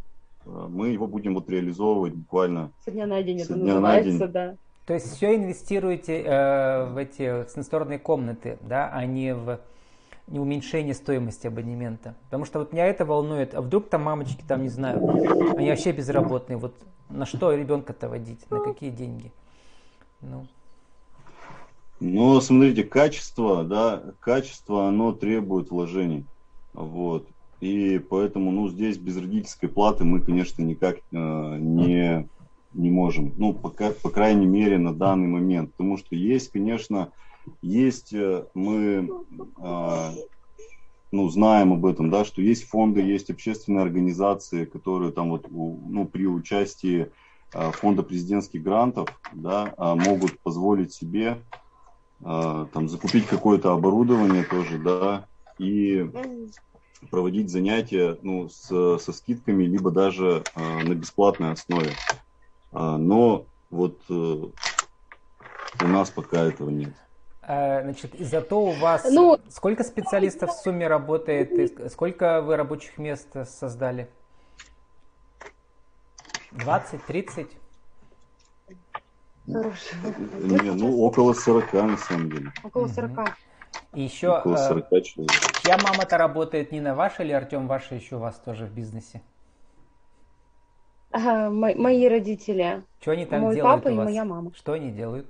э, 0.45 0.67
мы 0.69 0.89
его 0.89 1.07
будем 1.07 1.33
вот 1.33 1.49
реализовывать 1.49 2.13
буквально. 2.13 2.71
Со 2.85 2.91
дня 2.91 3.07
на 3.07 3.23
день 3.23 3.39
Со 3.39 3.53
это 3.53 3.55
дня 3.55 3.75
на 3.75 3.79
называется, 3.79 4.19
день. 4.19 4.31
да. 4.31 4.55
То 4.85 4.93
есть 4.93 5.15
все 5.15 5.35
инвестируете 5.35 6.21
э, 6.21 6.85
в 6.85 6.97
эти 6.97 7.49
сенсорные 7.49 7.97
комнаты, 7.97 8.59
да, 8.61 8.89
а 8.93 9.05
не 9.05 9.33
в 9.33 9.59
не 10.27 10.39
уменьшение 10.39 10.93
стоимости 10.93 11.47
абонемента. 11.47 12.15
Потому 12.25 12.45
что 12.45 12.59
вот 12.59 12.71
меня 12.71 12.85
это 12.85 13.05
волнует. 13.05 13.53
А 13.55 13.61
вдруг 13.61 13.89
там 13.89 14.03
мамочки, 14.03 14.43
там, 14.47 14.63
не 14.63 14.69
знаю, 14.69 15.05
они 15.57 15.69
вообще 15.69 15.91
безработные. 15.91 16.57
Вот 16.57 16.73
на 17.09 17.25
что 17.25 17.53
ребенка-то 17.53 18.07
водить? 18.07 18.39
На 18.49 18.59
какие 18.61 18.89
деньги? 18.89 19.31
Ну, 20.21 20.47
Но 21.99 22.41
смотрите, 22.41 22.83
качество, 22.83 23.63
да, 23.63 24.13
качество, 24.19 24.87
оно 24.87 25.13
требует 25.13 25.71
вложений. 25.71 26.27
Вот. 26.73 27.29
И 27.59 27.99
поэтому, 27.99 28.51
ну, 28.51 28.67
здесь 28.67 28.97
без 28.97 29.17
родительской 29.17 29.69
платы 29.69 30.03
мы, 30.03 30.21
конечно, 30.21 30.61
никак 30.63 30.97
э, 30.97 31.01
не, 31.11 32.27
не 32.73 32.91
можем. 32.91 33.33
Ну, 33.37 33.53
пока, 33.53 33.91
по 33.91 34.09
крайней 34.09 34.47
мере, 34.47 34.77
на 34.77 34.93
данный 34.93 35.27
момент. 35.27 35.71
Потому 35.77 35.97
что 35.97 36.15
есть, 36.15 36.51
конечно, 36.51 37.13
есть, 37.61 38.13
э, 38.13 38.45
мы 38.53 39.09
э, 39.63 40.11
ну, 41.13 41.29
знаем 41.29 41.73
об 41.73 41.85
этом, 41.85 42.09
да, 42.09 42.25
что 42.25 42.41
есть 42.41 42.63
фонды, 42.63 43.01
есть 43.01 43.29
общественные 43.29 43.83
организации, 43.83 44.65
которые 44.65 45.11
там 45.11 45.29
вот, 45.29 45.45
у- 45.47 45.87
ну, 45.89 46.07
при 46.07 46.25
участии 46.25 47.11
э, 47.53 47.71
фонда 47.71 48.01
президентских 48.01 48.63
грантов, 48.63 49.07
да, 49.31 49.75
а, 49.77 49.95
могут 49.95 50.41
позволить 50.41 50.91
себе 50.91 51.37
э, 51.37 51.62
там 52.23 52.87
закупить 52.89 53.27
какое-то 53.27 53.73
оборудование 53.73 54.43
тоже, 54.43 54.77
да, 54.77 55.27
и 55.57 56.09
проводить 57.11 57.49
занятия 57.51 58.17
ну, 58.21 58.49
с, 58.49 58.97
со 58.99 59.11
скидками, 59.11 59.63
либо 59.65 59.91
даже 59.91 60.43
э, 60.55 60.83
на 60.83 60.93
бесплатной 60.95 61.51
основе. 61.51 61.91
А, 62.71 62.97
но 62.97 63.45
вот 63.69 63.99
э, 64.09 64.13
у 64.13 64.51
нас 65.87 66.09
пока 66.09 66.43
этого 66.43 66.69
нет. 66.69 66.93
э, 67.41 67.83
значит, 67.83 68.15
зато 68.19 68.59
у 68.61 68.71
вас 68.71 69.05
Ну- 69.11 69.37
сколько 69.49 69.83
специалистов 69.83 70.51
в 70.51 70.61
сумме 70.61 70.87
работает? 70.87 71.51
И 71.51 71.89
сколько 71.89 72.41
вы 72.41 72.55
рабочих 72.55 72.97
мест 72.97 73.27
создали? 73.45 74.09
20, 76.51 77.03
30? 77.05 77.47
Хороший. 79.51 79.97
Не, 80.39 80.71
ну 80.73 81.01
около 81.01 81.33
40 81.33 81.73
на 81.73 81.97
самом 81.97 82.29
деле. 82.29 82.51
Около 82.63 82.87
Мгм. 82.87 82.93
40. 82.95 83.35
И 83.95 84.01
еще, 84.01 84.27
Около 84.29 84.55
э, 84.55 84.67
40 84.67 85.03
человек. 85.03 85.35
чья 85.61 85.77
мама-то 85.77 86.17
работает, 86.17 86.71
Нина 86.71 86.95
ваша 86.95 87.23
или 87.23 87.31
Артем 87.31 87.67
ваша 87.67 87.95
еще 87.95 88.15
у 88.15 88.19
вас 88.19 88.35
тоже 88.39 88.65
в 88.65 88.73
бизнесе? 88.73 89.21
Ага, 91.11 91.49
мо- 91.49 91.75
мои 91.75 92.07
родители. 92.07 92.83
Что 93.01 93.11
они 93.11 93.25
там 93.25 93.41
Мой 93.41 93.55
делают 93.55 93.83
папа 93.83 93.89
у 93.89 93.91
и 93.93 93.97
вас? 93.97 94.07
моя 94.07 94.25
мама. 94.25 94.51
Что 94.55 94.73
они 94.73 94.91
делают? 94.91 95.27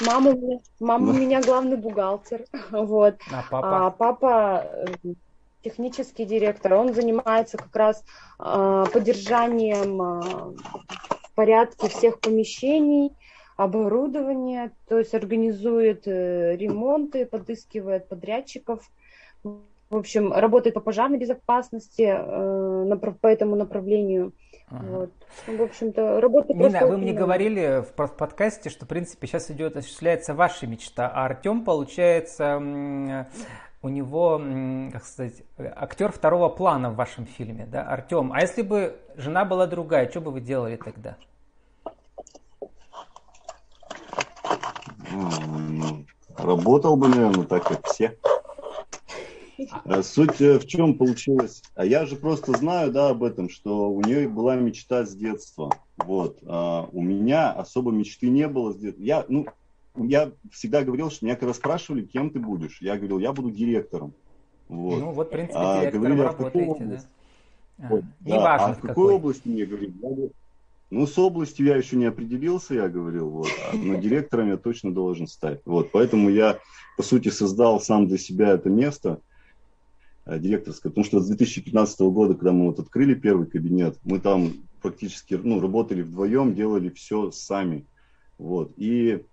Мама, 0.00 0.30
у 0.30 0.36
меня- 0.40 0.58
мама 0.80 1.10
у 1.10 1.12
Да. 1.12 1.18
меня 1.20 1.42
главный 1.42 1.76
бухгалтер. 1.76 2.44
Вот. 2.70 3.16
А 3.32 3.42
папа? 3.50 3.76
А 3.86 3.90
папа 3.90 4.62
э, 4.64 4.94
технический 5.62 6.24
директор, 6.24 6.74
он 6.74 6.94
занимается 6.94 7.58
как 7.58 7.74
раз 7.74 8.04
а, 8.38 8.86
поддержанием 8.86 10.00
а, 10.00 10.52
в 10.52 11.17
порядке 11.38 11.88
всех 11.88 12.18
помещений, 12.18 13.12
оборудования, 13.56 14.72
то 14.88 14.98
есть 14.98 15.14
организует 15.14 16.08
э, 16.08 16.56
ремонты, 16.56 17.26
подыскивает 17.26 18.08
подрядчиков. 18.08 18.80
В 19.44 19.96
общем, 19.96 20.32
работает 20.32 20.74
по 20.74 20.80
пожарной 20.80 21.16
безопасности 21.16 22.12
э, 22.12 22.96
по 23.20 23.26
этому 23.28 23.54
направлению. 23.54 24.32
Ага. 24.68 24.84
Вот. 24.88 25.12
В 25.46 25.62
общем-то, 25.62 26.20
работа 26.20 26.54
Нина, 26.54 26.86
вы 26.88 26.98
мне 26.98 27.12
говорили 27.12 27.84
в 27.88 27.94
под- 27.94 28.16
подкасте, 28.16 28.68
что, 28.68 28.84
в 28.84 28.88
принципе, 28.88 29.28
сейчас 29.28 29.48
идет, 29.52 29.76
осуществляется 29.76 30.34
ваша 30.34 30.66
мечта, 30.66 31.08
а 31.08 31.26
Артем, 31.26 31.64
получается, 31.64 33.28
у 33.82 33.88
него, 33.88 34.40
как 34.92 35.04
сказать, 35.04 35.42
актер 35.56 36.10
второго 36.12 36.48
плана 36.48 36.90
в 36.90 36.96
вашем 36.96 37.26
фильме, 37.26 37.66
да, 37.66 37.82
Артем. 37.82 38.32
А 38.32 38.40
если 38.40 38.62
бы 38.62 38.98
жена 39.16 39.44
была 39.44 39.66
другая, 39.66 40.08
что 40.10 40.20
бы 40.20 40.30
вы 40.30 40.40
делали 40.40 40.76
тогда? 40.76 41.16
Работал 46.36 46.96
бы, 46.96 47.08
наверное, 47.08 47.44
так, 47.44 47.64
как 47.64 47.86
все. 47.86 48.16
А 49.84 50.02
Суть 50.02 50.40
э, 50.40 50.58
в 50.58 50.66
чем 50.66 50.94
получилась? 50.94 51.62
А 51.74 51.84
я 51.84 52.06
же 52.06 52.14
просто 52.14 52.52
знаю, 52.52 52.92
да, 52.92 53.08
об 53.10 53.24
этом, 53.24 53.50
что 53.50 53.90
у 53.90 54.00
нее 54.02 54.28
была 54.28 54.54
мечта 54.54 55.04
с 55.04 55.14
детства. 55.14 55.74
Вот. 55.96 56.38
А 56.46 56.88
у 56.92 57.02
меня 57.02 57.50
особо 57.50 57.90
мечты 57.90 58.28
не 58.28 58.46
было 58.46 58.72
с 58.72 58.76
детства. 58.76 59.02
Я, 59.02 59.24
ну, 59.28 59.46
я 60.06 60.32
всегда 60.50 60.84
говорил, 60.84 61.10
что 61.10 61.24
меня 61.24 61.36
когда 61.36 61.54
спрашивали, 61.54 62.06
кем 62.06 62.30
ты 62.30 62.38
будешь, 62.38 62.80
я 62.80 62.96
говорил, 62.96 63.18
я 63.18 63.32
буду 63.32 63.50
директором. 63.50 64.14
Вот. 64.68 65.00
Ну, 65.00 65.12
вот, 65.12 65.28
в 65.28 65.30
принципе, 65.30 65.58
А, 65.58 65.86
говорили, 65.90 66.20
а 66.20 66.30
в 66.30 66.36
какой 66.36 66.78
да? 66.80 67.02
А, 67.78 67.88
Вот, 67.88 68.04
да. 68.20 68.54
А 68.54 68.72
в 68.72 68.76
какой, 68.76 68.88
какой. 68.88 69.14
области 69.14 69.48
мне 69.48 69.64
говорили? 69.64 69.94
Я 70.00 70.28
ну, 70.90 71.06
с 71.06 71.18
областью 71.18 71.66
я 71.66 71.76
еще 71.76 71.96
не 71.96 72.06
определился, 72.06 72.74
я 72.74 72.88
говорил, 72.88 73.28
вот, 73.28 73.48
а- 73.62 73.74
но 73.74 73.94
директором 74.00 74.48
я 74.48 74.56
точно 74.56 74.92
должен 74.92 75.26
стать. 75.26 75.60
Вот, 75.64 75.92
поэтому 75.92 76.30
я, 76.30 76.58
по 76.96 77.02
сути, 77.02 77.28
создал 77.28 77.80
сам 77.80 78.06
для 78.08 78.16
себя 78.16 78.50
это 78.54 78.70
место 78.70 79.20
э, 80.24 80.38
директорское, 80.38 80.90
потому 80.90 81.04
что 81.04 81.20
с 81.20 81.26
2015 81.26 82.00
года, 82.00 82.34
когда 82.34 82.52
мы 82.52 82.66
вот 82.66 82.78
открыли 82.78 83.14
первый 83.14 83.46
кабинет, 83.46 83.98
мы 84.02 84.18
там 84.18 84.52
практически, 84.80 85.34
ну, 85.34 85.60
работали 85.60 86.02
вдвоем, 86.02 86.54
делали 86.54 86.88
все 86.88 87.30
сами. 87.32 87.86
Вот, 88.38 88.72
и 88.76 89.26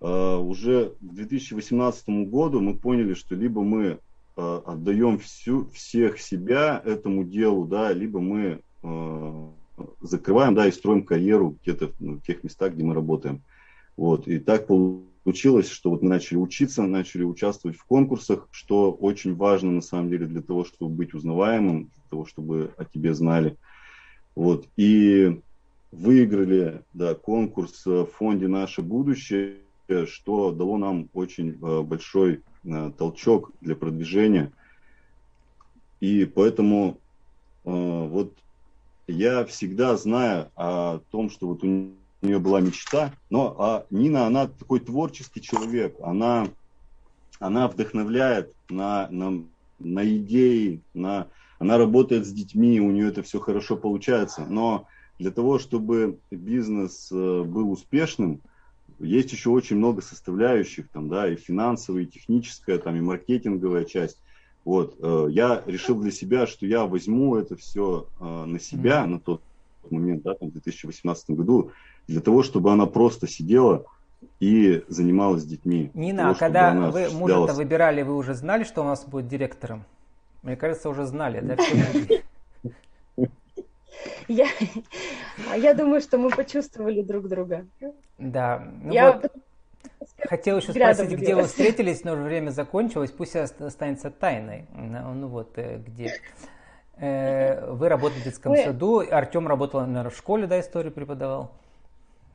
уже 0.00 0.90
к 1.00 1.14
2018 1.14 2.08
году 2.28 2.60
мы 2.60 2.74
поняли, 2.74 3.14
что 3.14 3.34
либо 3.34 3.62
мы 3.62 3.98
э, 4.36 4.60
отдаем 4.64 5.18
всю, 5.18 5.66
всех 5.70 6.20
себя 6.20 6.80
этому 6.84 7.24
делу, 7.24 7.66
да, 7.66 7.92
либо 7.92 8.20
мы 8.20 8.60
э, 8.82 9.48
закрываем, 10.00 10.54
да, 10.54 10.68
и 10.68 10.72
строим 10.72 11.04
карьеру 11.04 11.56
где-то 11.62 11.90
ну, 11.98 12.14
в 12.14 12.22
тех 12.22 12.44
местах, 12.44 12.74
где 12.74 12.84
мы 12.84 12.94
работаем. 12.94 13.42
Вот, 13.96 14.28
и 14.28 14.38
так 14.38 14.68
получилось, 14.68 15.68
что 15.68 15.90
вот 15.90 16.02
мы 16.02 16.08
начали 16.08 16.38
учиться, 16.38 16.84
начали 16.84 17.24
участвовать 17.24 17.76
в 17.76 17.84
конкурсах, 17.84 18.48
что 18.52 18.92
очень 18.92 19.34
важно 19.34 19.72
на 19.72 19.80
самом 19.80 20.10
деле 20.10 20.26
для 20.26 20.42
того, 20.42 20.64
чтобы 20.64 20.94
быть 20.94 21.14
узнаваемым, 21.14 21.84
для 21.84 22.04
того, 22.08 22.24
чтобы 22.24 22.72
о 22.76 22.84
тебе 22.84 23.14
знали. 23.14 23.56
Вот, 24.36 24.68
и 24.76 25.40
выиграли 25.90 26.82
да, 26.94 27.14
конкурс 27.14 27.84
в 27.84 28.06
фонде 28.06 28.46
«Наше 28.46 28.82
будущее», 28.82 29.56
что 30.06 30.52
дало 30.52 30.76
нам 30.76 31.08
очень 31.14 31.58
э, 31.60 31.82
большой 31.82 32.42
э, 32.64 32.92
толчок 32.96 33.52
для 33.60 33.74
продвижения. 33.74 34.52
И 36.00 36.26
поэтому 36.26 36.98
э, 37.64 37.70
вот 37.70 38.34
я 39.06 39.44
всегда 39.46 39.96
знаю 39.96 40.50
о 40.54 41.00
том, 41.10 41.30
что 41.30 41.48
вот 41.48 41.64
у 41.64 41.66
нее 42.20 42.38
была 42.38 42.60
мечта, 42.60 43.12
но 43.30 43.56
а 43.58 43.86
Нина, 43.90 44.26
она 44.26 44.46
такой 44.46 44.80
творческий 44.80 45.40
человек, 45.40 45.96
она, 46.02 46.46
она 47.40 47.68
вдохновляет 47.68 48.52
на, 48.68 49.08
на, 49.10 49.42
на 49.78 50.16
идеи, 50.16 50.82
на, 50.92 51.28
она 51.58 51.78
работает 51.78 52.26
с 52.26 52.32
детьми, 52.32 52.80
у 52.80 52.90
нее 52.90 53.08
это 53.08 53.22
все 53.22 53.40
хорошо 53.40 53.76
получается, 53.76 54.44
но 54.46 54.86
для 55.18 55.30
того, 55.30 55.58
чтобы 55.58 56.18
бизнес 56.30 57.08
э, 57.10 57.42
был 57.42 57.72
успешным, 57.72 58.40
есть 58.98 59.32
еще 59.32 59.50
очень 59.50 59.76
много 59.76 60.02
составляющих, 60.02 60.88
там, 60.88 61.08
да, 61.08 61.28
и 61.28 61.36
финансовая, 61.36 62.02
и 62.02 62.06
техническая, 62.06 62.78
там, 62.78 62.96
и 62.96 63.00
маркетинговая 63.00 63.84
часть. 63.84 64.18
Вот, 64.64 64.96
э, 65.00 65.28
я 65.30 65.62
решил 65.66 66.00
для 66.00 66.10
себя, 66.10 66.46
что 66.46 66.66
я 66.66 66.84
возьму 66.84 67.36
это 67.36 67.56
все 67.56 68.06
э, 68.20 68.44
на 68.44 68.58
себя 68.58 69.02
mm-hmm. 69.02 69.06
на 69.06 69.20
тот 69.20 69.42
момент, 69.90 70.22
да, 70.22 70.34
там, 70.34 70.48
в 70.50 70.52
2018 70.52 71.30
году, 71.30 71.70
для 72.06 72.20
того, 72.20 72.42
чтобы 72.42 72.72
она 72.72 72.86
просто 72.86 73.26
сидела 73.26 73.86
и 74.40 74.82
занималась 74.88 75.44
детьми. 75.44 75.90
Нина, 75.94 76.22
того, 76.22 76.32
а 76.32 76.34
когда 76.34 76.74
вы 76.90 77.08
мужа-то 77.10 77.54
выбирали, 77.54 78.02
вы 78.02 78.16
уже 78.16 78.34
знали, 78.34 78.64
что 78.64 78.82
у 78.82 78.84
нас 78.84 79.04
будет 79.04 79.28
директором? 79.28 79.84
Мне 80.42 80.56
кажется, 80.56 80.88
уже 80.88 81.06
знали, 81.06 81.40
да? 81.40 81.56
Я, 84.28 84.46
а 85.50 85.56
я 85.56 85.74
думаю, 85.74 86.00
что 86.00 86.18
мы 86.18 86.30
почувствовали 86.30 87.02
друг 87.02 87.28
друга. 87.28 87.66
Да. 88.18 88.66
Ну 88.82 88.92
я 88.92 89.12
вот, 89.12 89.32
хотел 90.28 90.58
еще 90.58 90.72
спросить, 90.72 91.10
где 91.10 91.34
вы 91.34 91.44
встретились, 91.44 92.04
но 92.04 92.12
уже 92.12 92.22
время 92.22 92.50
закончилось. 92.50 93.10
Пусть 93.10 93.36
останется 93.36 94.10
тайной. 94.10 94.66
Ну 94.74 95.28
вот, 95.28 95.52
э, 95.56 95.78
где. 95.78 96.14
Э, 96.98 97.70
вы 97.70 97.88
работаете 97.88 98.22
в 98.22 98.24
детском 98.24 98.52
мы... 98.52 98.64
саду. 98.64 99.04
Артем 99.10 99.46
работал, 99.46 99.80
наверное, 99.80 100.10
в 100.10 100.16
школе, 100.16 100.46
да, 100.46 100.58
историю 100.60 100.92
преподавал? 100.92 101.52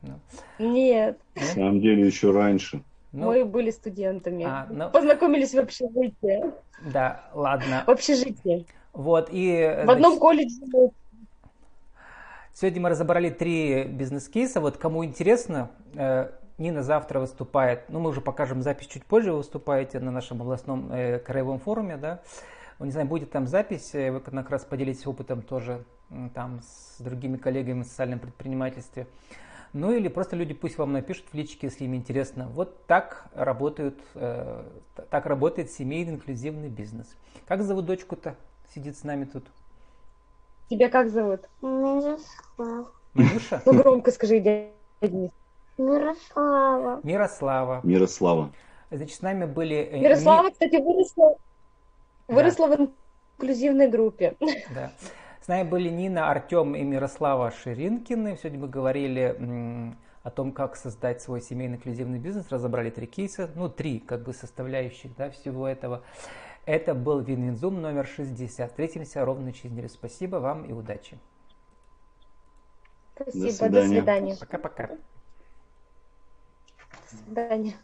Ну. 0.02 0.14
Нет. 0.58 1.18
На 1.34 1.42
самом 1.42 1.80
деле 1.80 2.06
еще 2.06 2.30
раньше. 2.30 2.82
Ну, 3.12 3.26
мы 3.26 3.44
были 3.44 3.70
студентами. 3.70 4.44
А, 4.44 4.66
ну, 4.70 4.90
Познакомились 4.90 5.54
в 5.54 5.58
общежитии. 5.58 6.50
Да, 6.92 7.28
ладно. 7.32 7.84
В 7.86 7.90
общежитии. 7.90 8.66
Вот, 8.92 9.28
и... 9.30 9.82
В 9.84 9.90
одном 9.90 10.18
колледже 10.18 10.60
Сегодня 12.56 12.80
мы 12.82 12.88
разобрали 12.88 13.30
три 13.30 13.82
бизнес-кейса. 13.82 14.60
Вот 14.60 14.76
кому 14.76 15.04
интересно, 15.04 15.72
э, 15.94 16.30
Нина 16.56 16.84
завтра 16.84 17.18
выступает, 17.18 17.88
ну 17.88 17.98
мы 17.98 18.10
уже 18.10 18.20
покажем 18.20 18.62
запись 18.62 18.86
чуть 18.86 19.04
позже, 19.04 19.32
вы 19.32 19.38
выступаете 19.38 19.98
на 19.98 20.12
нашем 20.12 20.40
областном 20.40 20.92
э, 20.92 21.18
краевом 21.18 21.58
форуме, 21.58 21.96
да. 21.96 22.22
Не 22.78 22.92
знаю, 22.92 23.08
будет 23.08 23.32
там 23.32 23.48
запись, 23.48 23.92
э, 23.96 24.12
вы 24.12 24.20
как 24.20 24.50
раз 24.50 24.64
поделитесь 24.64 25.04
опытом 25.04 25.42
тоже 25.42 25.84
там 26.32 26.60
с 26.62 27.00
другими 27.00 27.38
коллегами 27.38 27.82
в 27.82 27.86
социальном 27.86 28.20
предпринимательстве. 28.20 29.08
Ну 29.72 29.90
или 29.90 30.06
просто 30.06 30.36
люди 30.36 30.54
пусть 30.54 30.78
вам 30.78 30.92
напишут 30.92 31.24
в 31.32 31.34
личке, 31.34 31.66
если 31.66 31.86
им 31.86 31.96
интересно. 31.96 32.46
Вот 32.46 32.86
так 32.86 33.24
работают, 33.34 33.98
э, 34.14 34.62
так 35.10 35.26
работает 35.26 35.72
семейный 35.72 36.12
инклюзивный 36.12 36.68
бизнес. 36.68 37.16
Как 37.48 37.64
зовут 37.64 37.86
дочку-то? 37.86 38.36
Сидит 38.72 38.96
с 38.96 39.02
нами 39.02 39.24
тут. 39.24 39.44
Тебя 40.68 40.88
как 40.88 41.10
зовут? 41.10 41.40
Мирослава. 41.62 42.90
Манюша? 43.12 43.62
Ну 43.66 43.74
громко 43.74 44.10
скажи, 44.10 44.40
дядя 44.40 45.30
Мирослава. 45.76 47.00
Мирослава. 47.02 47.80
Мирослава. 47.82 48.50
Значит, 48.90 49.16
с 49.16 49.22
нами 49.22 49.44
были... 49.44 49.76
Э, 49.76 49.98
Мирослава, 49.98 50.50
кстати, 50.50 50.76
выросла, 50.76 51.36
выросла 52.28 52.68
да. 52.68 52.76
в 52.76 52.90
инклюзивной 53.38 53.88
группе. 53.88 54.36
Да. 54.74 54.92
С 55.40 55.48
нами 55.48 55.68
были 55.68 55.90
Нина, 55.90 56.30
Артем 56.30 56.74
и 56.74 56.82
Мирослава 56.82 57.50
Ширинкины. 57.50 58.38
Сегодня 58.38 58.60
мы 58.60 58.68
говорили 58.68 59.94
о 60.22 60.30
том, 60.30 60.52
как 60.52 60.76
создать 60.76 61.20
свой 61.20 61.42
семейный 61.42 61.76
инклюзивный 61.76 62.18
бизнес. 62.18 62.50
Разобрали 62.50 62.88
три 62.88 63.06
кейса, 63.06 63.50
ну, 63.54 63.68
три 63.68 63.98
как 63.98 64.22
бы 64.22 64.32
составляющих 64.32 65.14
да, 65.16 65.30
всего 65.30 65.68
этого. 65.68 66.02
Это 66.66 66.94
был 66.94 67.20
Win-Win 67.20 67.60
Zoom 67.60 67.82
номер 67.82 68.06
60. 68.06 68.70
Встретимся 68.70 69.24
ровно 69.24 69.52
через 69.52 69.72
неделю. 69.72 69.90
Спасибо 69.90 70.36
вам 70.36 70.64
и 70.64 70.72
удачи. 70.72 71.18
Спасибо, 73.14 73.68
до 73.68 73.86
свидания. 73.86 74.36
Пока-пока. 74.36 74.88
До 74.88 74.96
свидания. 77.24 77.74